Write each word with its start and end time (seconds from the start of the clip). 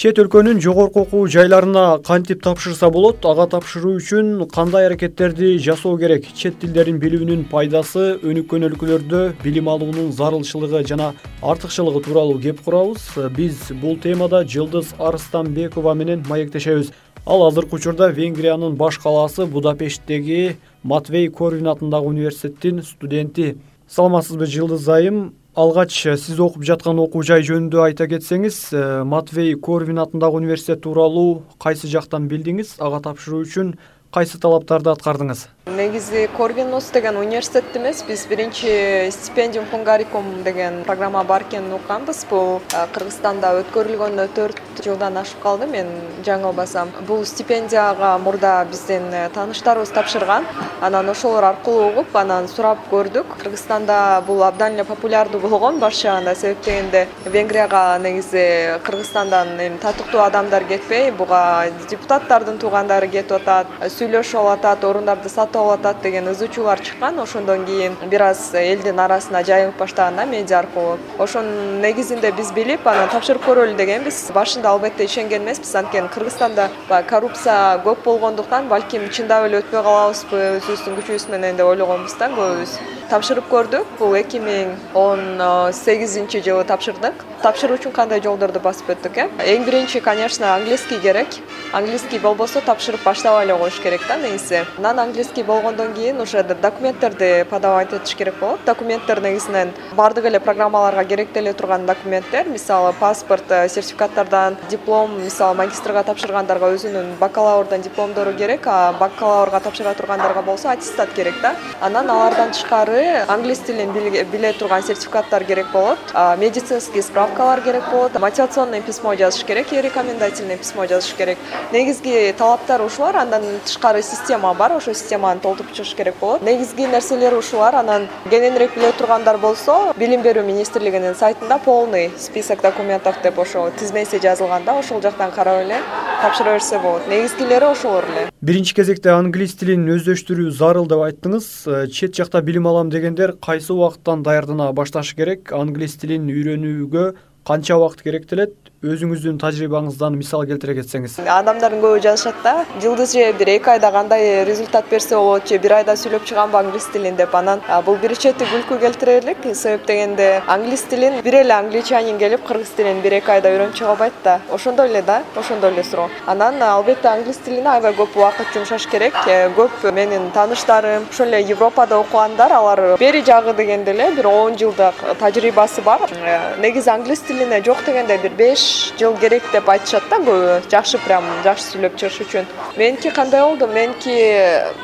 чет 0.00 0.16
өлкөнүн 0.16 0.62
жогорку 0.64 1.02
окуу 1.02 1.26
жайларына 1.28 1.98
кантип 2.00 2.38
тапшырса 2.40 2.88
болот 2.88 3.26
ага 3.28 3.44
тапшыруу 3.52 3.98
үчүн 3.98 4.46
кандай 4.48 4.86
аракеттерди 4.88 5.58
жасоо 5.60 5.98
керек? 6.00 6.24
Чет 6.32 6.56
тилдерин 6.62 6.96
билүүнүн 7.02 7.42
пайдасы 7.50 8.14
өнүккөн 8.24 8.64
өлкөлөрдө 8.70 9.20
билим 9.42 9.68
алуунун 9.68 10.08
зарылчылыгы 10.16 10.80
жана 10.88 11.10
артыкчылыгы 11.44 12.00
тууралуу 12.06 12.40
кеп 12.40 12.64
курабыз. 12.64 13.10
Биз 13.36 13.68
бул 13.82 13.98
темада 14.00 14.40
жылдыз 14.40 14.94
арыстанбекова 14.96 15.92
менен 15.92 16.24
маектешебиз. 16.32 16.94
Ал 17.26 17.44
азыркы 17.50 17.76
учурда 17.76 18.08
венгриянын 18.08 18.80
баш 18.80 18.96
калаасы 19.04 19.44
будапешттеги 19.44 20.56
матвей 20.82 21.28
корвин 21.28 21.68
атындагы 21.68 22.08
университеттин 22.08 22.80
студенти 22.82 23.58
саламатсызбы 23.90 24.46
жылдыз 24.46 24.86
айым? 24.86 25.16
Алгач 25.58 26.06
э, 26.06 26.14
сиз 26.16 26.38
окуп 26.38 26.62
жаткан 26.62 27.00
окуу 27.02 27.24
жай 27.26 27.42
жөнүндө 27.42 27.80
айта 27.88 28.06
кетсеңиз 28.06 28.58
э, 28.70 28.82
матвей 29.02 29.56
корвин 29.58 29.98
атындагы 29.98 30.38
университет 30.38 30.84
тууралуу 30.84 31.42
кайсы 31.58 31.90
жактан 31.90 32.28
билдиңиз? 32.30 32.76
Ага 32.78 33.00
тапшыруу 33.08 33.42
үчүн 33.42 33.72
кайсы 34.14 34.38
талаптарды 34.38 34.92
аткардыңыз 34.94 35.48
негизи 35.66 36.28
корвинус 36.36 36.90
деген 36.90 37.16
университет 37.16 37.64
эмес 37.74 38.02
биз 38.02 38.26
биринчи 38.26 39.10
стипендиум 39.10 39.66
хунгарикум 39.70 40.42
деген 40.42 40.84
программа 40.84 41.22
бар 41.24 41.42
экенин 41.42 41.72
укканбыз. 41.72 42.26
Бул 42.30 42.60
кыргызстанда 42.94 43.52
өткөрүлгөнүнө 43.60 44.26
төрт 44.34 44.60
жылдан 44.84 45.18
ашып 45.20 45.42
калды. 45.42 45.66
Мен 45.66 45.86
жаңылбасам 46.24 46.88
бул 47.06 47.24
стипендияга 47.26 48.16
мурда 48.18 48.64
биздин 48.70 49.04
тааныштарыбыз 49.34 49.92
тапшырган. 49.92 50.46
Анан 50.80 51.08
ошолор 51.10 51.44
аркылуу 51.44 51.90
угуп 51.90 52.16
анан 52.16 52.48
сурап 52.48 52.78
көрдүк. 52.90 53.36
Кыргызстанда 53.42 54.22
бул 54.26 54.42
абдан 54.42 54.74
эле 54.74 54.84
популярдуу 54.84 55.40
болгон 55.40 55.78
баш 55.78 55.94
себеп 55.94 56.64
дегенде 56.64 57.06
венгрияга 57.26 57.98
негизи 57.98 58.80
кыргызстандан 58.84 59.60
эми 59.60 59.78
татыктуу 59.78 60.20
адамдар 60.20 60.64
кетпей 60.64 61.10
буга 61.10 61.66
депутаттардын 61.90 62.58
туугандары 62.58 63.08
кетип 63.08 63.32
атат 63.32 63.66
сүйлөшүп 63.98 64.40
алып 64.40 64.58
атат 64.58 64.84
орундарды 64.84 65.28
сатып 65.28 65.49
атат 65.58 66.02
деген 66.02 66.28
ызы 66.28 66.48
чуулар 66.48 66.80
чыккан. 66.80 67.18
Ошондон 67.18 67.64
кийин 67.66 67.96
бир 68.10 68.22
аз 68.22 68.54
элдин 68.54 68.98
арасына 69.00 69.42
жайылып 69.44 69.78
баштаган 69.78 70.16
да 70.16 70.26
медиа 70.26 70.58
аркылуу. 70.58 70.98
Ошонун 71.18 71.80
негизинде 71.80 72.32
биз 72.32 72.52
билип 72.52 72.86
анан 72.86 73.08
тапшырып 73.08 73.44
көрөлү 73.44 73.76
дегенбиз. 73.76 74.30
Башында 74.34 74.70
албетте 74.70 75.04
ишенген 75.04 75.42
эмеспиз. 75.42 75.74
Анткени 75.74 76.08
кыргызстанда 76.08 76.70
баягы 76.88 77.08
коррупция 77.08 77.80
көп 77.84 78.04
болгондуктан 78.04 78.68
балким 78.68 79.08
чындап 79.10 79.46
эле 79.46 79.60
өтпөй 79.60 79.82
калабызбы? 79.82 80.60
Өзүбүздүн 80.60 80.96
күчүбүз 81.00 81.30
менен 81.30 81.56
деп 81.56 81.66
ойлогонбуз 81.66 82.18
да 82.18 82.28
көбүбүз 82.28 82.99
тапшырып 83.10 83.48
көрдүк. 83.50 83.86
Бул 83.98 84.14
эки 84.14 84.38
миң 84.38 84.76
он 84.94 85.42
сегизинчи 85.74 86.40
жылы 86.46 86.64
тапшырдык. 86.68 87.24
Тапшыруу 87.42 87.78
үчүн 87.78 87.92
кандай 87.96 88.20
жолдорду 88.22 88.60
басып 88.62 88.92
өттүк 88.94 89.16
э? 89.18 89.26
Эң 89.54 89.64
биринчи 89.66 90.00
конечно 90.04 90.54
английский 90.54 91.00
керек. 91.00 91.26
Английский 91.72 92.18
болбосо 92.18 92.60
тапшырып 92.60 93.02
баштабай 93.04 93.46
эле 93.46 93.56
коюш 93.56 93.80
керек 93.82 94.02
да 94.08 94.16
негизи 94.16 94.64
анан 94.78 94.98
английский 95.00 95.42
болгондон 95.42 95.94
кийин 95.94 96.20
уже 96.20 96.42
документтерди 96.42 97.44
подавать 97.50 97.92
этиш 97.92 98.14
керек 98.14 98.34
болот. 98.40 98.60
Документтер 98.66 99.20
негизинен 99.22 99.72
баардык 99.96 100.26
эле 100.26 100.40
программаларга 100.40 101.04
керектей 101.04 101.42
эле 101.42 101.52
турган 101.52 101.86
документтер. 101.86 102.48
Мисалы 102.48 102.92
паспорт 102.92 103.50
э, 103.50 103.68
сертификаттардан 103.68 104.56
диплом 104.68 105.22
мисалы 105.24 105.56
магистрга 105.56 106.04
тапшыргандарга 106.04 106.74
өзүнүн 106.76 107.16
бакалаврдын 107.18 107.82
дипломдору 107.82 108.32
керек 108.34 108.66
а 108.66 108.92
бакалаврга 108.92 109.60
тапшыра 109.60 109.94
тургандарга 109.94 110.42
болсо 110.42 110.70
аттестат 110.70 111.12
керек 111.14 111.40
да. 111.40 111.54
Анан 111.80 112.10
алардан 112.10 112.50
тышкары 112.50 112.99
англис 113.28 113.58
тилин 113.58 113.92
биле 113.92 114.52
турган 114.52 114.82
сертификаттар 114.82 115.44
керек 115.44 115.66
болот. 115.72 115.98
Медицинский 116.38 117.02
справкалар 117.02 117.60
керек 117.60 117.84
болот. 117.90 118.18
Мотивационный 118.18 118.80
письмо 118.80 119.14
жазыш 119.14 119.44
керек 119.44 119.72
и 119.72 119.80
рекомендательный 119.80 120.56
письмо 120.56 120.86
жазыш 120.86 121.14
керек. 121.14 121.38
Негизги 121.72 122.34
талаптар 122.38 122.82
ушулар 122.82 123.16
андан 123.16 123.42
тышкары 123.64 124.02
система 124.02 124.54
бар 124.54 124.72
ошол 124.76 124.94
системаны 124.94 125.40
толтуруп 125.40 125.72
чыгыш 125.72 125.94
керек 125.94 126.14
болот. 126.20 126.42
Негизги 126.42 126.82
нерселер 126.82 127.34
ушулар 127.34 127.74
анан 127.74 128.08
кененирээк 128.30 128.74
биле 128.74 128.92
тургандар 128.92 129.38
болсо 129.38 129.94
билим 129.96 130.22
берүү 130.22 130.44
министрлигинин 130.44 131.14
сайтында 131.14 131.58
полный 131.64 132.10
список 132.18 132.62
документов 132.62 133.16
деп 133.22 133.38
ошол 133.38 133.70
тизмеси 133.78 134.20
жазылган 134.22 134.64
да 134.64 134.78
ошол 134.78 135.00
жактан 135.02 135.30
карап 135.30 135.62
эле 135.64 135.78
тапшыра 136.22 136.52
берсе 136.52 136.78
болот. 136.78 137.08
Негизгилери 137.08 137.64
ошолор 137.64 138.04
эле. 138.04 138.28
Биринчи 138.42 138.74
кезекте 138.74 139.10
англис 139.12 139.54
тилин 139.54 139.86
өздөштүрүү 139.96 140.50
зарыл 140.50 140.86
деп 140.88 141.00
айттыңыз. 141.06 141.46
Э, 141.66 141.86
чет 141.88 142.16
жакта 142.16 142.42
билим 142.42 142.66
алам 142.66 142.89
дегендер 142.90 143.34
кайсы 143.42 143.72
убакыттан 143.72 144.24
даярдана 144.26 144.72
башташы 144.76 145.16
керек? 145.16 145.52
Англис 145.54 145.96
тилин 146.00 146.28
үйрөнүүгө 146.30 147.04
канча 147.46 147.78
убакыт 147.78 148.02
керектелет 148.06 148.69
өзүңүздүн 148.80 149.36
тажрыйбаңыздан 149.36 150.14
мисал 150.16 150.46
келтире 150.48 150.72
кетсеңиз. 150.78 151.18
Адамдардын 151.28 151.82
көбү 151.82 151.98
жазышат 152.00 152.36
да. 152.40 152.52
Жылдыз 152.80 153.10
же 153.12 153.26
бир 153.36 153.50
эки 153.52 153.68
айда 153.68 153.90
кандай 153.92 154.42
результат 154.48 154.86
берсе 154.88 155.18
болот 155.18 155.46
же 155.46 155.58
бир 155.58 155.74
айда 155.82 155.92
сүйлөп 156.00 156.24
чыганбы 156.24 156.56
англис 156.56 156.86
тилин 156.88 157.18
деп 157.18 157.34
анан 157.36 157.60
бул 157.84 157.98
бир 158.00 158.14
чети 158.16 158.46
күлкү 158.48 158.78
келтирерлик. 158.80 159.44
Себеп 159.54 159.84
дегенде 159.86 160.40
англис 160.46 160.86
тилин 160.88 161.20
бир 161.20 161.34
эле 161.42 161.52
англичанин 161.52 162.16
келип 162.18 162.46
кыргыз 162.48 162.70
тилин 162.78 163.02
бир 163.04 163.18
эки 163.18 163.30
айда 163.34 163.52
үйрөнүп 163.52 163.76
чыга 163.76 163.90
албайт 163.90 164.16
да. 164.24 164.38
Ошондой 164.50 164.88
эле 164.88 165.02
да 165.02 165.18
ошондой 165.36 165.74
эле 165.74 165.84
суроо. 165.84 166.08
Анан 166.24 166.62
албетте 166.62 167.08
англис 167.08 167.36
тилине 167.44 167.68
аябай 167.68 167.92
көп 167.92 168.16
убакыт 168.16 168.48
жумшаш 168.54 168.88
керек. 168.88 169.12
Э, 169.26 169.50
көп 169.58 169.92
менин 169.92 170.30
тааныштарым 170.32 171.04
ошол 171.10 171.26
эле 171.26 171.42
европада 171.42 171.98
окугандар 171.98 172.52
алар 172.52 172.96
бери 172.98 173.20
жагы 173.20 173.52
дегенде 173.52 173.92
эле 173.92 174.10
бир 174.16 174.28
он 174.28 174.56
жылдык 174.56 175.04
тажрыйбасы 175.18 175.82
бар. 175.82 176.08
Э, 176.16 176.56
негизи 176.62 176.88
англис 176.88 177.20
тилине 177.20 177.62
жок 177.62 177.84
дегенде 177.84 178.16
бир 178.16 178.30
беш 178.30 178.69
жыл 178.98 179.16
керек 179.20 179.42
деп 179.52 179.68
айтышат 179.68 180.08
да 180.10 180.16
көбү 180.16 180.60
жакшы 180.70 180.98
прям 181.04 181.24
жакшы 181.44 181.64
сүйлөп 181.70 181.96
чыгыш 181.96 182.20
үчүн. 182.24 182.46
Меники 182.76 183.10
кандай 183.10 183.42
болду? 183.42 183.66
Меники 183.66 184.14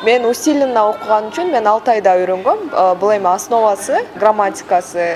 мен 0.04 0.26
усиленно 0.26 0.88
окуган 0.90 1.30
үчүн 1.30 1.52
мен 1.52 1.66
алты 1.66 1.96
айда 1.96 2.16
үйрөнгөм. 2.20 2.70
Бул 3.00 3.12
эми 3.14 3.28
основасы 3.32 4.04
грамматикасы 4.16 5.06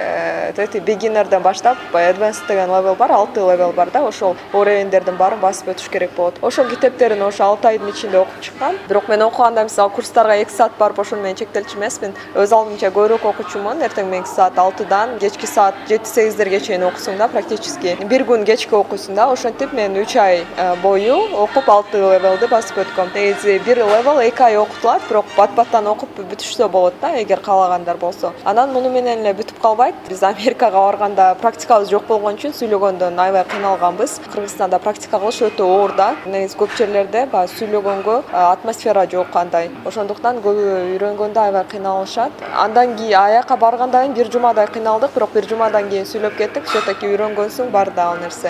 эти 0.57 0.79
бегинерден 0.79 1.43
баштап 1.43 1.77
advance 1.93 2.47
деген 2.49 2.69
левел 2.71 2.95
бар 2.95 3.13
алты 3.13 3.41
левел 3.41 3.73
бар 3.73 3.91
да 3.91 4.03
ошол 4.07 4.37
уровеньдердин 4.53 5.17
баарын 5.17 5.41
басып 5.41 5.69
өтүш 5.75 5.91
керек 5.91 6.11
болот. 6.17 6.35
Ошол 6.43 6.69
китептерин 6.69 7.23
ошо 7.23 7.45
алты 7.45 7.69
айдын 7.69 7.91
ичинде 7.91 8.19
окуп 8.19 8.41
чыккам. 8.41 8.77
Бирок 8.89 9.09
мен 9.09 9.23
окуганда 9.23 9.65
мисалы 9.65 9.91
курстарга 9.91 10.37
эки 10.37 10.53
саат 10.53 10.73
барып 10.79 10.99
ошону 11.01 11.23
менен 11.23 11.37
чектелчү 11.37 11.79
эмесмин 11.79 12.15
өз 12.35 12.53
алдымча 12.53 12.91
көбүрөөк 12.91 13.25
окучумун. 13.33 13.83
Эртең 13.83 14.11
мененки 14.11 14.29
саат 14.29 14.59
алтыдан 14.59 15.19
кечки 15.19 15.47
саат 15.47 15.75
жети 15.89 16.09
сегиздерге 16.09 16.61
чейин 16.61 16.85
окусуң 16.89 17.19
да 17.19 17.29
практически. 17.29 17.97
Бир 18.05 18.25
күн 18.29 18.45
кечки 18.61 18.75
окуйсуң 18.77 19.17
да. 19.17 19.27
Ошентип 19.33 19.73
мен 19.73 19.97
үч 19.97 20.17
ай 20.21 20.43
э, 20.45 20.77
бою 20.83 21.17
окуп 21.41 21.69
алты 21.71 21.99
левелди 22.01 22.47
басып 22.51 22.81
өткөм. 22.85 23.13
Негизи 23.15 23.59
бир 23.65 23.79
левел 23.79 24.21
эки 24.21 24.43
ай 24.43 24.57
окутулат 24.57 25.03
бирок 25.09 25.25
бат 25.37 25.55
баттан 25.57 25.87
окуп 25.87 26.09
бүтүрсө 26.19 26.69
болот 26.69 26.95
да 27.01 27.15
эгер 27.23 27.41
каалагандар 27.41 27.97
болсо. 27.97 28.33
Анан 28.45 28.73
муну 28.73 28.91
менен 28.91 29.25
эле 29.25 29.33
бүтүп 29.35 29.61
калбайт. 29.63 29.95
Биз 30.09 30.23
америкага 30.23 30.77
барганда 30.77 31.35
практикабыз 31.41 31.91
жок 31.91 32.07
болгон 32.09 32.37
үчүн 32.37 32.53
сүйлөгөндөн 32.59 33.19
аябай 33.19 33.45
кыйналганбыз. 33.49 34.19
Кыргызстанда 34.35 34.79
практика 34.79 35.19
кылыш 35.19 35.41
өтө 35.49 35.65
оор 35.65 35.97
да. 35.97 36.15
Негизи 36.27 36.59
көп 36.61 36.77
жерлерде 36.77 37.27
баягы 37.33 37.57
сүйлөгөнгө 37.57 38.19
э, 38.21 38.37
атмосфера 38.43 39.07
жок 39.11 39.37
андай. 39.37 39.71
Ошондуктан 39.87 40.43
көбү 40.45 40.67
үйрөнгөндө 40.97 41.45
аябай 41.47 41.65
кыйналышат. 41.73 42.45
Андан 42.57 42.97
кийин 42.97 43.17
аяка 43.21 43.57
баргандан 43.57 44.13
кийин 44.13 44.19
бир 44.19 44.33
жумадай 44.33 44.67
кыйналдык 44.67 45.15
бирок 45.15 45.33
бир 45.35 45.49
жумадан 45.49 45.89
кийин 45.89 46.07
сүйлөп 46.07 46.37
кеттик 46.37 46.69
все 46.69 46.85
таки 46.85 47.09
үйрөнгөн 47.09 47.51
соң 47.55 47.71
баары 47.71 47.95
да 47.97 48.11
ал 48.11 48.19
нерсе 48.21 48.50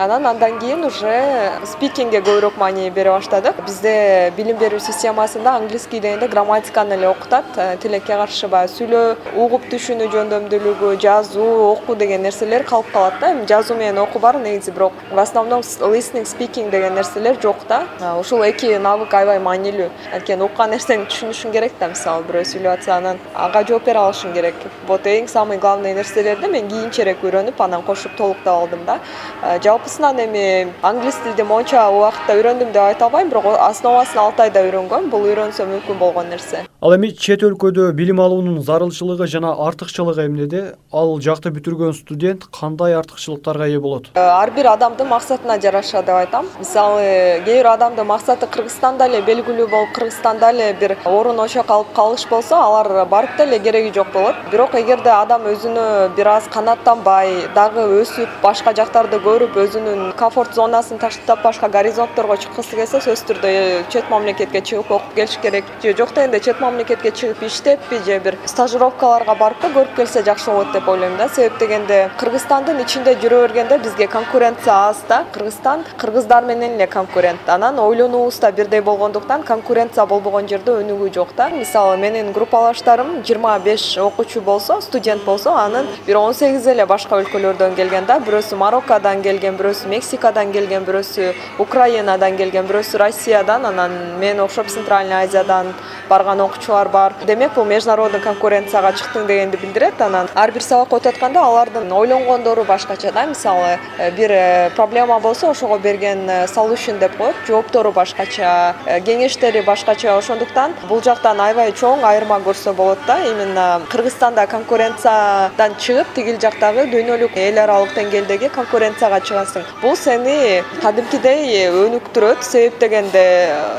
анан 0.00 0.26
андан 0.26 0.58
кийин 0.58 0.84
уже 0.84 1.52
спикингге 1.66 2.22
көбүрөөк 2.24 2.56
маани 2.56 2.88
бере 2.90 3.10
баштадык. 3.12 3.58
Бизде 3.66 4.32
билим 4.32 4.56
берүү 4.56 4.80
системасында 4.80 5.52
английский 5.60 6.00
дегенде 6.00 6.26
грамматиканы 6.26 6.94
эле 6.96 7.08
окутат 7.08 7.44
э, 7.56 7.76
тилекке 7.82 8.16
каршы 8.16 8.48
баягы 8.48 8.72
сүйлөө 8.78 9.36
угуп 9.36 9.66
түшүнүү 9.68 10.08
жөндөмдүүлүгү 10.14 10.94
жазуу 11.04 11.48
окуу 11.74 11.96
деген 12.00 12.24
нерселер 12.24 12.64
калып 12.64 12.88
калат 12.94 13.18
да. 13.20 13.32
Эми 13.34 13.44
жазуу 13.46 13.76
менен 13.76 13.98
окуу 14.00 14.22
бар 14.22 14.38
негизи 14.40 14.70
бирок 14.70 14.94
в 15.12 15.18
основном 15.18 15.60
listening 15.60 16.24
speaking 16.24 16.70
деген 16.70 16.94
нерселер 16.94 17.36
жок 17.42 17.66
да. 17.68 17.82
Ушул 18.18 18.40
эки 18.42 18.72
навык 18.78 19.12
аябай 19.12 19.38
маанилүү. 19.38 19.90
Анткени 20.14 20.48
уккан 20.48 20.72
нерсеңди 20.72 21.10
түшүнүшүң 21.12 21.52
керек 21.52 21.76
да 21.78 21.90
мисалы 21.92 22.24
бирөө 22.24 22.46
сүйлөп 22.54 22.78
атса 22.78 22.96
анан 22.96 23.20
ага 23.34 23.66
жооп 23.68 23.84
бере 23.84 24.00
алышың 24.00 24.32
керек. 24.32 24.56
Вот 24.88 25.04
эң 25.04 25.28
самый 25.28 25.58
главный 25.58 25.92
нерселерди 25.92 26.48
мен 26.48 26.72
кийинчерээк 26.72 27.20
үйрөнүп 27.20 27.60
анан 27.60 27.82
кошуп 27.82 28.16
толуктап 28.16 28.64
алдым 28.64 28.86
да. 28.86 28.98
Э, 29.42 29.58
эми 29.98 30.72
англис 30.82 31.16
тилди 31.24 31.42
монча 31.42 31.88
убакытта 31.90 32.36
үйрөндүм 32.38 32.72
деп 32.72 32.82
айта 32.82 33.04
албайм 33.04 33.28
бирок 33.28 33.46
основасын 33.58 34.18
алты 34.18 34.42
айда 34.46 34.62
үйрөнгөм 34.62 35.10
бул 35.10 35.26
үйрөнсө 35.26 35.66
мүмкүн 35.66 35.98
болгон 35.98 36.30
нерсе 36.30 36.69
ал 36.80 36.94
эми 36.96 37.10
чет 37.12 37.42
өлкөдө 37.44 37.90
билим 37.92 38.22
алуунун 38.24 38.62
зарылчылыгы 38.64 39.26
жана 39.28 39.50
артыкчылыгы 39.66 40.22
эмнеде 40.24 40.60
ал 40.96 41.10
жакты 41.20 41.50
бүтүргөн 41.52 41.92
студент 41.92 42.46
кандай 42.56 42.94
артыкчылыктарга 42.96 43.66
ээ 43.68 43.80
болот? 43.84 44.06
Э, 44.14 44.20
ар 44.20 44.50
бир 44.56 44.70
адамдын 44.70 45.10
максатына 45.10 45.58
жараша 45.60 46.00
деп 46.00 46.16
айтам. 46.16 46.48
Мисалы 46.58 47.42
кээ 47.44 47.58
бир 47.58 47.68
адамдын 47.74 48.06
максаты 48.08 48.46
кыргызстанда 48.46 49.10
эле 49.10 49.20
белгилүү 49.20 49.66
болуп 49.68 49.92
кыргызстанда 49.92 50.52
эле 50.54 50.70
бир 50.80 50.96
орун 51.04 51.42
очок 51.44 51.68
алып 51.68 51.92
калыш 51.92 52.24
болсо 52.30 52.56
алар 52.56 53.04
барып 53.04 53.36
деле 53.36 53.58
кереги 53.58 53.92
жок 53.92 54.08
болот. 54.14 54.40
Бирок 54.50 54.74
эгерде 54.74 55.12
адам 55.12 55.44
өзүнө 55.52 56.16
бир 56.16 56.32
аз 56.32 56.48
канааттанбай 56.48 57.44
дагы 57.54 57.84
өсүп 58.00 58.40
башка 58.40 58.72
жактарды 58.72 59.20
көрүп 59.20 59.60
өзүнүн 59.66 60.16
комфорт 60.16 60.56
зонасын 60.56 60.96
таштап 60.96 61.44
башка 61.44 61.68
горизонтторго 61.68 62.40
чыккысы 62.40 62.80
келсе 62.80 63.04
сөзсүз 63.04 63.28
түрдө 63.28 63.54
чет 63.92 64.08
мамлекетке 64.08 64.64
чыгып 64.64 64.96
окуп 64.96 65.14
келиш 65.14 65.36
керек. 65.44 65.68
Же 65.82 65.94
жок 65.94 66.16
дегенде 66.16 66.40
чет 66.40 66.60
мамлекетке 66.70 67.10
чыгып 67.10 67.42
иштеппи 67.46 67.98
же 68.06 68.18
бир 68.22 68.36
стажировкаларга 68.46 69.34
барыппы 69.34 69.68
көрүп 69.74 69.96
келсе 69.96 70.22
жакшы 70.22 70.50
болот 70.50 70.72
деп 70.72 70.88
ойлойм 70.88 71.16
да. 71.18 71.28
Себеп 71.28 71.58
дегенде 71.58 71.98
кыргызстандын 72.20 72.78
ичинде 72.84 73.16
жүрө 73.18 73.40
бергенде 73.46 73.78
бизге 73.82 74.06
конкуренция 74.06 74.74
аз 74.74 75.02
да. 75.08 75.24
Кыргызстан 75.34 75.84
кыргыздар 75.98 76.44
менен 76.44 76.76
эле 76.76 76.86
конкурент. 76.86 77.48
Анан 77.48 77.78
ойлонуубуз 77.78 78.38
да 78.38 78.52
бирдей 78.52 78.80
болгондуктан 78.80 79.42
конкуренция 79.42 80.06
болбогон 80.06 80.48
жерде 80.48 80.76
өнүгүү 80.82 81.12
жок 81.14 81.34
да. 81.36 81.48
Мисалы 81.48 81.96
менин 81.96 82.32
группалаштарым 82.32 83.22
жыйырма 83.24 83.58
беш 83.58 83.98
окуучу 83.98 84.40
болсо 84.40 84.80
студент 84.80 85.24
болсо 85.24 85.56
анын 85.56 85.86
бир 86.06 86.18
он 86.18 86.34
сегизи 86.34 86.70
эле 86.70 86.86
башка 86.86 87.18
өлкөлөрдөн 87.20 87.74
келген 87.74 88.06
да. 88.06 88.20
Бирөөсү 88.20 88.56
мароккодон 88.56 89.22
келген 89.22 89.58
бирөөсү 89.58 89.88
мексикадан 89.88 90.52
келген 90.52 90.86
бирөөсү 90.86 91.34
украинадан 91.58 92.36
келген 92.36 92.70
бирөөсү 92.70 92.98
россиядан 92.98 93.66
анан 93.66 93.98
мен 94.20 94.40
окшоп 94.40 94.68
центральный 94.68 95.24
азиядан 95.24 95.74
барган 96.10 96.40
окуучулар 96.40 96.88
бар. 96.88 97.14
Демек 97.26 97.54
бул 97.54 97.64
международный 97.64 98.20
конкуренцияга 98.20 98.92
чыктың 98.98 99.26
дегенди 99.26 99.56
билдирет. 99.62 100.00
Анан 100.02 100.28
ар 100.34 100.50
бир 100.50 100.62
сабакка 100.62 100.98
өтүп 100.98 101.14
атканда 101.14 101.44
алардын 101.46 101.92
ойлонгондору 101.92 102.64
башкача 102.64 103.12
да. 103.12 103.26
Мисалы 103.26 103.78
э, 103.98 104.10
бир 104.10 104.30
э, 104.32 104.70
проблема 104.76 105.20
болсо 105.20 105.50
ошого 105.50 105.78
берген 105.78 106.28
э, 106.28 106.44
solution 106.46 106.98
деп 106.98 107.16
коет. 107.16 107.36
Жооптору 107.46 107.92
башкача 107.92 108.74
кеңештери 109.06 109.64
башкача. 109.64 110.16
Ошондуктан 110.18 110.74
бул 110.88 111.02
жактан 111.02 111.40
аябай 111.40 111.72
чоң 111.72 112.02
айырма 112.04 112.40
көрсө 112.46 112.74
болот 112.74 112.98
да. 113.06 113.18
Именно 113.24 113.82
кыргызстанда 113.90 114.46
конкуренциядан 114.46 115.76
чыгып 115.78 116.14
тигил 116.14 116.40
жактагы 116.40 116.88
дүйнөлүк 116.90 117.36
эл 117.36 117.62
аралык 117.62 117.94
деңгээлдеги 117.94 118.50
конкуренцияга 118.54 119.20
чыгасың. 119.20 119.62
Бул 119.82 119.96
сени 119.96 120.64
кадимкидей 120.82 121.68
өнүктүрөт 121.70 122.42
себеп 122.42 122.80
дегенде 122.80 123.24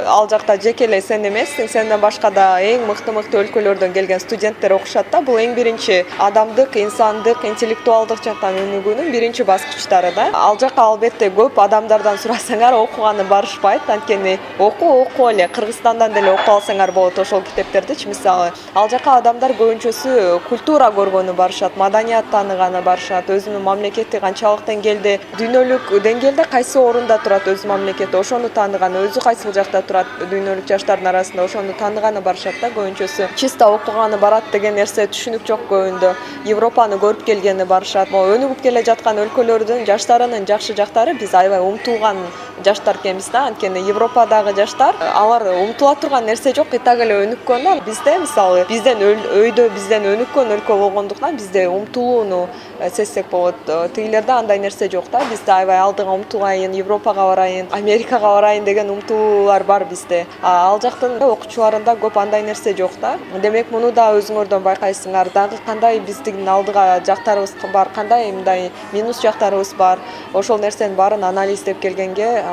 ал 0.08 0.30
жакта 0.30 0.56
жеке 0.62 0.86
эле 0.86 1.02
сен 1.02 1.26
эмессиң. 1.28 1.68
Сенден 1.72 2.00
башка 2.00 2.21
да 2.30 2.62
эң 2.62 2.86
мыкты 2.86 3.12
мыкты 3.12 3.40
өлкөлөрдөн 3.42 3.94
келген 3.94 4.20
студенттер 4.20 4.76
окушат 4.78 5.10
да. 5.12 5.22
Бул 5.22 5.40
эң 5.42 5.56
биринчи 5.56 6.06
адамдык 6.20 6.78
инсандык 6.78 7.46
интеллектуалдык 7.46 8.22
жактан 8.24 8.60
өнүгүүнүн 8.62 9.12
биринчи 9.12 9.44
баскычтары 9.44 10.14
да. 10.16 10.30
Ал 10.34 10.60
жака 10.60 10.86
албетте 10.92 11.32
көп 11.34 11.58
адамдардан 11.58 12.22
сурасаңар 12.22 12.78
окуганы 12.78 13.24
барышпайт. 13.24 13.90
Анткени 13.90 14.38
окуу 14.60 15.02
окуу 15.02 15.30
эле. 15.32 15.48
Кыргызстандан 15.48 16.14
деле 16.14 16.32
окуп 16.32 16.50
алсаңар 16.50 16.92
болот 16.92 17.18
ошол 17.20 17.42
китептердичи 17.42 18.08
мисалы 18.08 18.52
ал 18.76 18.90
жака 18.90 19.18
адамдар 19.20 19.54
көбүнчөсү 19.60 20.42
культура 20.50 20.90
көргөнү 20.96 21.34
барышат 21.38 21.78
маданият 21.78 22.26
тааныганы 22.32 22.82
барышат 22.86 23.30
өзүнүн 23.30 23.64
мамлекети 23.66 24.20
канчалык 24.24 24.66
деңгээлде 24.68 25.18
дүйнөлүк 25.40 25.92
деңгээлде 26.06 26.46
кайсы 26.52 26.80
орунда 26.80 27.18
турат 27.24 27.48
өзүнүн 27.48 27.72
мамлекети 27.74 28.18
ошону 28.18 28.50
тааныганы 28.50 29.06
өзү 29.08 29.24
кайсыл 29.24 29.54
жакта 29.56 29.82
турат 29.88 30.08
дүйнөлүк 30.32 30.68
жаштардын 30.72 31.12
арасында 31.14 31.46
ошону 31.50 31.76
барышат 32.20 32.60
да 32.60 32.68
көбүнчөсү. 32.76 33.30
Чисто 33.40 33.72
окуганы 33.72 34.20
барат 34.20 34.44
деген 34.52 34.76
нерсе 34.76 35.08
түшүнүк 35.08 35.48
жок 35.48 35.64
көбүндө. 35.72 36.14
Европаны 36.52 37.00
көрүп 37.00 37.24
келгени 37.24 37.64
барышат. 37.66 38.12
Өнүгүп 38.12 38.62
келе 38.66 38.84
жаткан 38.84 39.24
өлкөлөрдүн 39.24 39.86
жаштарынын 39.88 40.48
жакшы 40.50 40.76
жактары 40.76 41.16
биз 41.16 41.34
аябай 41.34 41.64
умтулган 41.64 42.26
жаштар 42.64 42.98
экенбиз 42.98 43.30
да. 43.32 43.48
Анткени 43.48 43.82
европадагы 43.90 44.54
жаштар 44.56 44.96
алар 45.14 45.48
умтула 45.54 45.96
турган 45.96 46.26
нерсе 46.26 46.54
жок 46.54 46.74
и 46.74 46.80
так 46.80 47.00
эле 47.00 47.16
өнүккөн 47.26 47.64
да. 47.64 47.76
Бизде 47.86 48.18
мисалы 48.20 48.66
бизден 48.70 49.02
өйдө 49.02 49.70
бизден 49.74 50.06
өнүккөн 50.14 50.54
өлкө 50.58 50.78
болгондуктан 50.84 51.38
бизде 51.38 51.68
умтулууну 51.68 52.48
э, 52.80 52.90
сезсек 52.90 53.30
болот 53.32 53.56
э, 53.68 53.90
тигилерде 53.96 54.32
андай 54.32 54.60
нерсе 54.60 54.90
жок 54.90 55.10
да. 55.12 55.24
Бизде 55.30 55.52
аябай 55.52 55.80
алдыга 55.80 56.12
умтулайын 56.12 56.76
европага 56.78 57.26
барайын 57.32 57.68
америкага 57.72 58.36
барайын 58.36 58.66
деген 58.66 58.90
умтулуулар 58.90 59.64
бар 59.64 59.86
бизде. 59.86 60.26
Ал 60.42 60.80
жактын 60.82 61.22
окуучуларында 61.22 61.91
көп 61.96 62.18
андай 62.22 62.44
нерсе 62.44 62.76
жок 62.78 62.92
да. 63.02 63.18
Демек 63.44 63.72
муну 63.72 63.92
да 63.92 64.12
өзүңөрдөн 64.18 64.64
байкайсыңар. 64.64 65.32
Дагы 65.34 65.60
кандай 65.66 66.00
биздин 66.00 66.48
алдыга 66.48 67.02
жактарыбыз 67.06 67.56
бар 67.74 67.90
кандай 67.96 68.32
мындай 68.32 68.72
минус 68.94 69.22
жактарыбыз 69.22 69.74
бар 69.78 70.00
ошол 70.34 70.60
нерсенин 70.60 70.96
баарын 70.96 71.24
анализдеп 71.24 71.80
келгенге 71.80 72.44